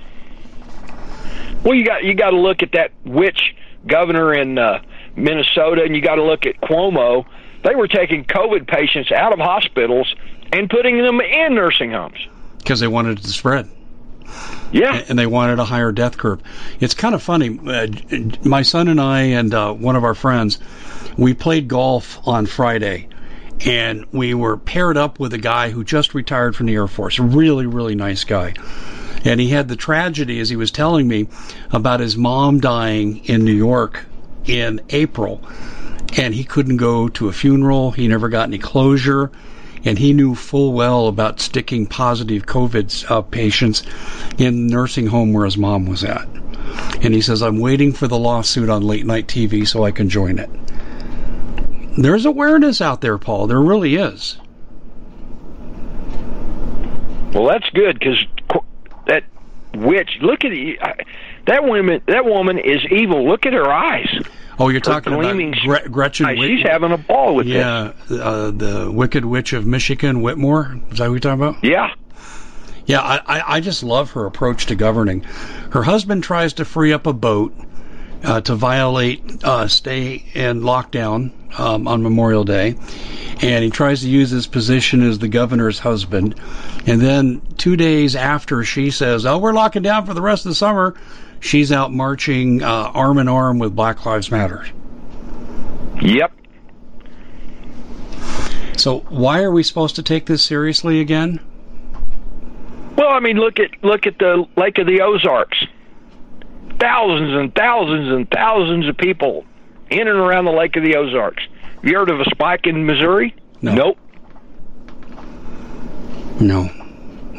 [1.63, 3.55] Well, you got you got to look at that witch
[3.85, 4.81] governor in uh,
[5.15, 7.25] Minnesota, and you got to look at Cuomo.
[7.63, 10.13] They were taking COVID patients out of hospitals
[10.51, 13.69] and putting them in nursing homes because they wanted it to spread.
[14.71, 16.41] Yeah, and they wanted a higher death curve.
[16.79, 17.59] It's kind of funny.
[17.59, 17.87] Uh,
[18.43, 20.59] my son and I and uh, one of our friends,
[21.17, 23.09] we played golf on Friday,
[23.65, 27.19] and we were paired up with a guy who just retired from the Air Force.
[27.19, 28.53] A really, really nice guy.
[29.23, 31.27] And he had the tragedy, as he was telling me,
[31.71, 34.05] about his mom dying in New York
[34.45, 35.41] in April,
[36.17, 37.91] and he couldn't go to a funeral.
[37.91, 39.31] He never got any closure,
[39.85, 43.83] and he knew full well about sticking positive COVID uh, patients
[44.37, 46.27] in the nursing home where his mom was at.
[47.01, 50.09] And he says, I'm waiting for the lawsuit on late night TV so I can
[50.09, 50.49] join it.
[51.97, 53.47] There's awareness out there, Paul.
[53.47, 54.37] There really is.
[57.33, 58.25] Well, that's good because
[59.07, 59.23] that
[59.73, 60.17] witch.
[60.21, 60.79] Look at it.
[61.47, 62.01] That woman.
[62.07, 63.27] That woman is evil.
[63.27, 64.09] Look at her eyes.
[64.59, 66.27] Oh, you're talking about Gre- Gretchen.
[66.27, 66.37] Eyes.
[66.37, 68.19] She's having a ball with yeah, this.
[68.19, 70.91] Yeah, uh, the Wicked Witch of Michigan, Whitmer.
[70.91, 71.63] Is that what you're talking about?
[71.63, 71.93] Yeah.
[72.85, 75.21] Yeah, I, I just love her approach to governing.
[75.71, 77.53] Her husband tries to free up a boat
[78.23, 82.75] uh, to violate uh, stay in lockdown um, on Memorial Day,
[83.41, 86.35] and he tries to use his position as the governor's husband.
[86.85, 90.49] And then two days after she says, "Oh, we're locking down for the rest of
[90.49, 90.95] the summer,"
[91.41, 94.65] she's out marching uh, arm in arm with Black Lives Matter.
[96.01, 96.31] Yep.
[98.77, 101.41] So why are we supposed to take this seriously again?
[102.95, 105.65] Well, I mean, look at look at the Lake of the Ozarks
[106.79, 109.45] thousands and thousands and thousands of people
[109.91, 111.43] in and around the Lake of the Ozarks.
[111.75, 113.35] Have you heard of a spike in Missouri?
[113.61, 113.75] No.
[113.75, 113.97] Nope.
[116.39, 116.80] No.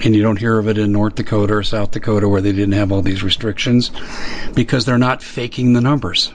[0.04, 2.72] And you don't hear of it in North Dakota or South Dakota where they didn't
[2.72, 3.90] have all these restrictions
[4.54, 6.32] because they're not faking the numbers.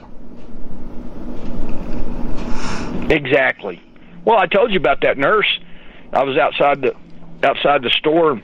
[3.10, 3.82] Exactly.
[4.24, 5.48] Well, I told you about that nurse.
[6.12, 6.94] I was outside the
[7.42, 8.42] outside the store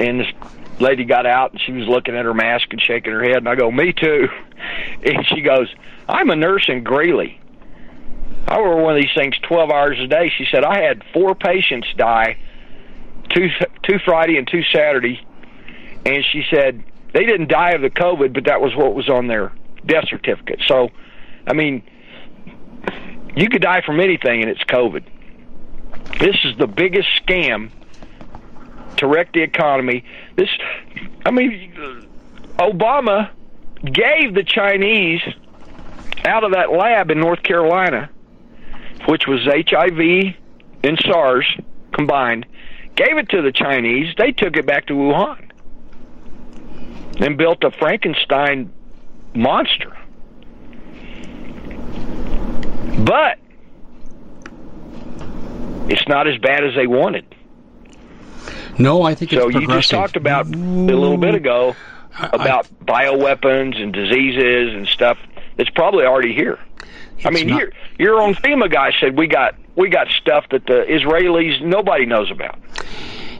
[0.00, 0.26] and this
[0.80, 3.48] lady got out and she was looking at her mask and shaking her head and
[3.48, 4.28] I go, Me too
[5.04, 5.72] and she goes,
[6.08, 7.40] I'm a nurse in Greeley
[8.46, 10.30] I wore one of these things 12 hours a day.
[10.36, 12.36] She said I had four patients die,
[13.30, 13.48] two
[13.82, 15.24] two Friday and two Saturday,
[16.04, 19.26] and she said they didn't die of the COVID, but that was what was on
[19.26, 19.52] their
[19.86, 20.60] death certificate.
[20.66, 20.90] So,
[21.46, 21.82] I mean,
[23.36, 25.04] you could die from anything, and it's COVID.
[26.18, 27.70] This is the biggest scam
[28.96, 30.04] to wreck the economy.
[30.36, 30.48] This,
[31.24, 31.72] I mean,
[32.58, 33.30] Obama
[33.84, 35.20] gave the Chinese
[36.24, 38.10] out of that lab in North Carolina,
[39.06, 40.34] which was HIV
[40.82, 41.46] and SARS
[41.92, 42.46] combined,
[42.96, 44.14] gave it to the Chinese.
[44.16, 45.50] They took it back to Wuhan
[47.20, 48.72] and built a Frankenstein
[49.34, 49.96] monster.
[52.98, 53.38] But
[55.88, 57.26] it's not as bad as they wanted.
[58.78, 59.48] No, I think so.
[59.48, 61.76] you just talked about a little bit ago
[62.18, 65.18] about I, bioweapons and diseases and stuff
[65.58, 66.58] It's probably already here.
[67.24, 70.66] I mean, not, your your own FEMA guy said we got we got stuff that
[70.66, 72.58] the Israelis nobody knows about.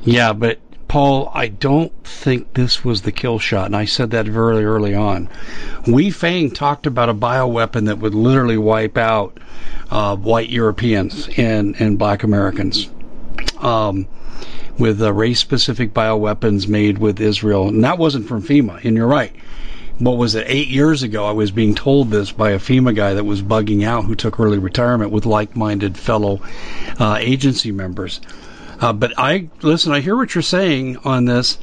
[0.02, 0.58] Yeah, but
[0.88, 4.94] Paul, I don't think this was the kill shot, and I said that very early
[4.94, 5.28] on.
[5.86, 9.38] Wei Fang talked about a bioweapon that would literally wipe out
[9.90, 12.88] uh, white Europeans and, and black Americans.
[13.58, 14.06] Um,
[14.78, 17.68] with uh, race specific bioweapons made with Israel.
[17.68, 19.32] And that wasn't from FEMA, and you're right.
[19.98, 20.46] What was it?
[20.48, 23.84] Eight years ago, I was being told this by a FEMA guy that was bugging
[23.84, 26.40] out who took early retirement with like minded fellow
[26.98, 28.20] uh, agency members.
[28.80, 29.92] Uh, but I listen.
[29.92, 31.58] I hear what you're saying on this,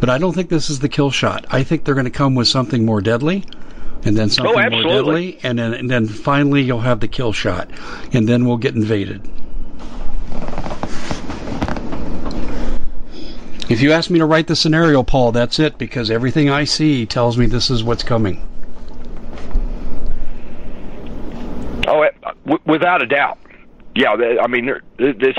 [0.00, 1.44] but I don't think this is the kill shot.
[1.50, 3.44] I think they're going to come with something more deadly,
[4.04, 7.34] and then something oh, more deadly, and then and then finally you'll have the kill
[7.34, 7.70] shot,
[8.12, 9.20] and then we'll get invaded.
[13.68, 17.04] If you ask me to write the scenario, Paul, that's it because everything I see
[17.04, 18.46] tells me this is what's coming.
[21.88, 22.06] Oh,
[22.64, 23.38] without a doubt.
[23.94, 25.36] Yeah, I mean, this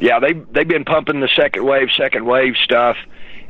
[0.00, 2.96] yeah, they they've been pumping the second wave, second wave stuff,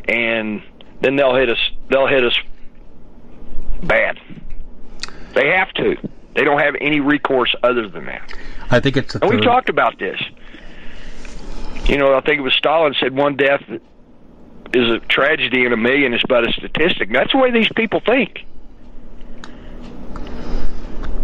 [0.07, 0.63] and
[1.01, 1.59] then they'll hit us.
[1.89, 2.39] They'll hit us
[3.83, 4.21] bad.
[5.35, 5.97] They have to.
[6.35, 8.33] They don't have any recourse other than that.
[8.71, 9.15] I think it's.
[9.15, 10.21] and we talked about this.
[11.87, 13.63] You know, I think it was Stalin said one death
[14.75, 17.13] is a tragedy in a million is but a statistic.
[17.13, 18.45] That's the way these people think.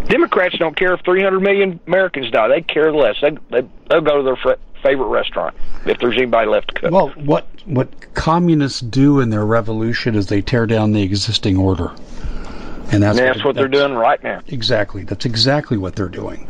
[0.07, 2.47] Democrats don't care if 300 million Americans die.
[2.47, 3.15] They care less.
[3.21, 6.91] They, they they'll go to their favorite restaurant if there's anybody left to cook.
[6.91, 11.91] Well, what what communists do in their revolution is they tear down the existing order,
[12.91, 14.41] and that's, and that's what, what they're doing right now.
[14.47, 16.47] Exactly, that's exactly what they're doing.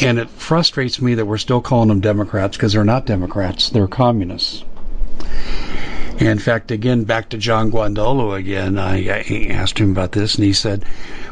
[0.00, 3.88] And it frustrates me that we're still calling them Democrats because they're not Democrats; they're
[3.88, 4.64] communists.
[6.18, 10.44] In fact, again, back to John Guandolo again, I, I, asked him about this, and
[10.44, 10.84] he said,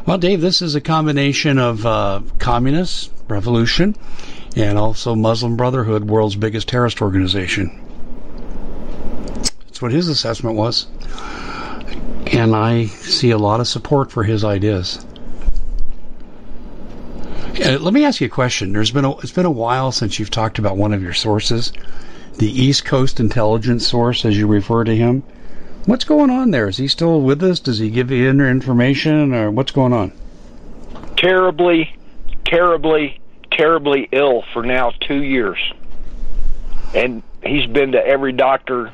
[0.05, 3.95] "Well, Dave, this is a combination of uh, communist revolution
[4.55, 7.79] and also Muslim Brotherhood, world's biggest terrorist organization.
[9.65, 10.87] That's what his assessment was.
[12.27, 15.05] And I see a lot of support for his ideas.
[17.63, 18.73] Uh, let me ask you a question.
[18.73, 21.73] There's been a, it's been a while since you've talked about one of your sources,
[22.41, 25.21] the East Coast intelligence source, as you refer to him.
[25.85, 26.67] What's going on there?
[26.67, 27.59] Is he still with us?
[27.59, 30.11] Does he give you any information, or what's going on?
[31.17, 31.95] Terribly,
[32.43, 33.21] terribly
[33.51, 35.59] terribly ill for now two years,
[36.95, 38.91] and he's been to every doctor,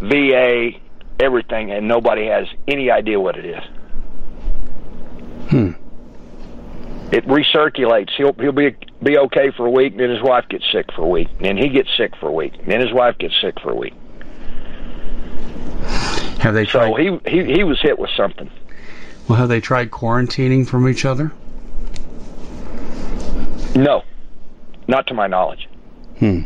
[0.00, 0.72] VA,
[1.18, 3.64] everything, and nobody has any idea what it is.
[5.48, 5.70] Hmm.
[7.10, 8.10] It recirculates.
[8.18, 11.08] He'll he'll be be okay for a week, then his wife gets sick for a
[11.08, 13.74] week, then he gets sick for a week, then his wife gets sick for a
[13.74, 13.94] week.
[16.40, 16.90] Have they tried?
[16.90, 18.50] So he he he was hit with something.
[19.28, 21.32] Well, have they tried quarantining from each other?
[23.74, 24.02] No,
[24.88, 25.68] not to my knowledge.
[26.18, 26.42] Hmm.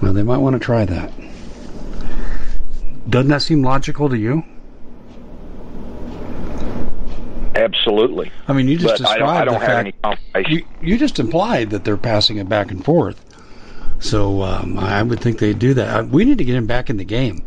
[0.00, 1.12] Well, they might want to try that.
[3.08, 4.44] Doesn't that seem logical to you?
[7.60, 8.32] Absolutely.
[8.48, 10.66] I mean, you just but described I don't, I don't the have fact, any you,
[10.80, 13.22] you, just implied that they're passing it back and forth.
[13.98, 16.08] So um, I would think they'd do that.
[16.08, 17.44] We need to get him back in the game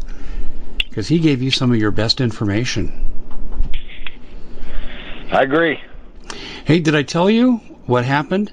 [0.78, 2.92] because he gave you some of your best information.
[5.32, 5.82] I agree.
[6.66, 7.56] Hey, did I tell you
[7.88, 8.52] what happened?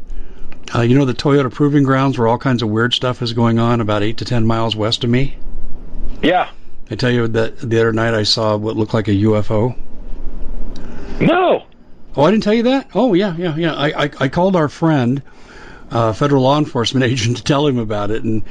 [0.74, 3.58] Uh, you know the Toyota Proving Grounds where all kinds of weird stuff is going
[3.58, 5.36] on about eight to ten miles west of me?
[6.22, 6.48] Yeah.
[6.90, 9.76] I tell you that the other night I saw what looked like a UFO.
[11.20, 11.66] No.
[12.16, 12.90] Oh, I didn't tell you that?
[12.94, 13.74] Oh, yeah, yeah, yeah.
[13.74, 15.22] I, I, I called our friend,
[15.90, 18.42] uh, federal law enforcement agent, to tell him about it, and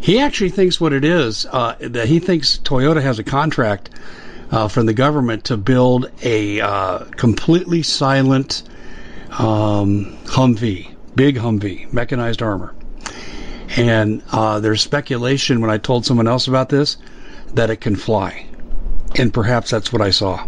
[0.00, 3.90] he actually thinks what it is uh, that he thinks Toyota has a contract
[4.50, 8.62] uh, from the government to build a uh, completely silent
[9.38, 12.74] um, Humvee, big Humvee, mechanized armor.
[13.76, 16.96] And uh, there's speculation when I told someone else about this
[17.54, 18.46] that it can fly.
[19.16, 20.46] And perhaps that's what I saw.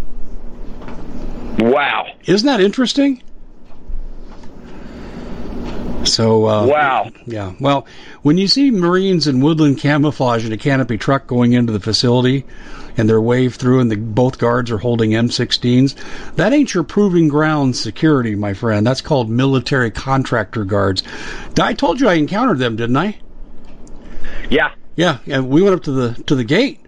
[1.58, 2.06] Wow.
[2.26, 3.22] Isn't that interesting?
[6.04, 7.54] So uh, wow, yeah.
[7.60, 7.86] Well,
[8.22, 12.46] when you see Marines in woodland camouflage in a canopy truck going into the facility,
[12.96, 15.94] and they're waved through, and the, both guards are holding M16s,
[16.36, 18.86] that ain't your proving ground security, my friend.
[18.86, 21.02] That's called military contractor guards.
[21.60, 23.16] I told you I encountered them, didn't I?
[24.50, 24.72] Yeah.
[24.96, 26.80] Yeah, and we went up to the to the gate,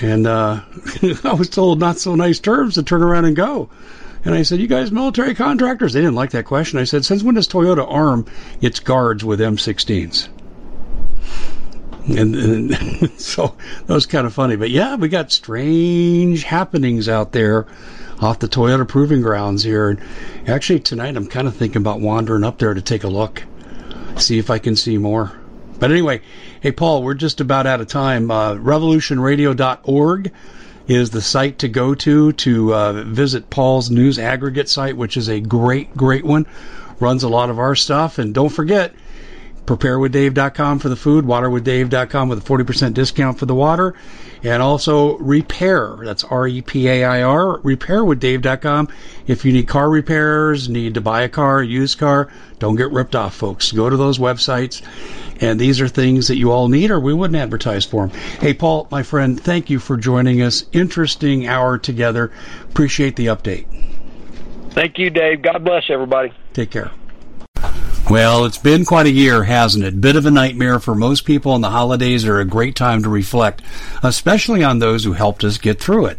[0.00, 0.60] and uh,
[1.24, 3.68] I was told not so nice terms to turn around and go.
[4.24, 6.78] And I said, "You guys military contractors?" They didn't like that question.
[6.78, 8.26] I said, "Since when does Toyota arm
[8.60, 10.28] its guards with M16s?"
[12.08, 13.54] And, and so
[13.86, 14.56] that was kind of funny.
[14.56, 17.66] But yeah, we got strange happenings out there
[18.20, 19.88] off the Toyota Proving Grounds here.
[19.88, 20.00] And
[20.46, 23.42] actually, tonight I'm kind of thinking about wandering up there to take a look,
[24.16, 25.39] see if I can see more.
[25.80, 26.20] But anyway,
[26.60, 28.30] hey Paul, we're just about out of time.
[28.30, 30.30] Uh, revolutionradio.org
[30.86, 35.28] is the site to go to to uh, visit Paul's news aggregate site, which is
[35.28, 36.46] a great, great one.
[37.00, 38.18] Runs a lot of our stuff.
[38.18, 38.92] And don't forget,
[39.76, 43.94] preparewithdave.com for the food, waterwithdave.com with a 40% discount for the water,
[44.42, 45.96] and also repair.
[46.02, 48.88] That's R E P A I R, repairwithdave.com.
[49.28, 53.14] If you need car repairs, need to buy a car, used car, don't get ripped
[53.14, 53.70] off, folks.
[53.70, 54.82] Go to those websites,
[55.40, 58.18] and these are things that you all need, or we wouldn't advertise for them.
[58.40, 60.64] Hey, Paul, my friend, thank you for joining us.
[60.72, 62.32] Interesting hour together.
[62.70, 63.66] Appreciate the update.
[64.70, 65.42] Thank you, Dave.
[65.42, 66.32] God bless everybody.
[66.54, 66.90] Take care.
[68.10, 70.00] Well, it's been quite a year, hasn't it?
[70.00, 73.08] Bit of a nightmare for most people, and the holidays are a great time to
[73.08, 73.62] reflect,
[74.02, 76.18] especially on those who helped us get through it.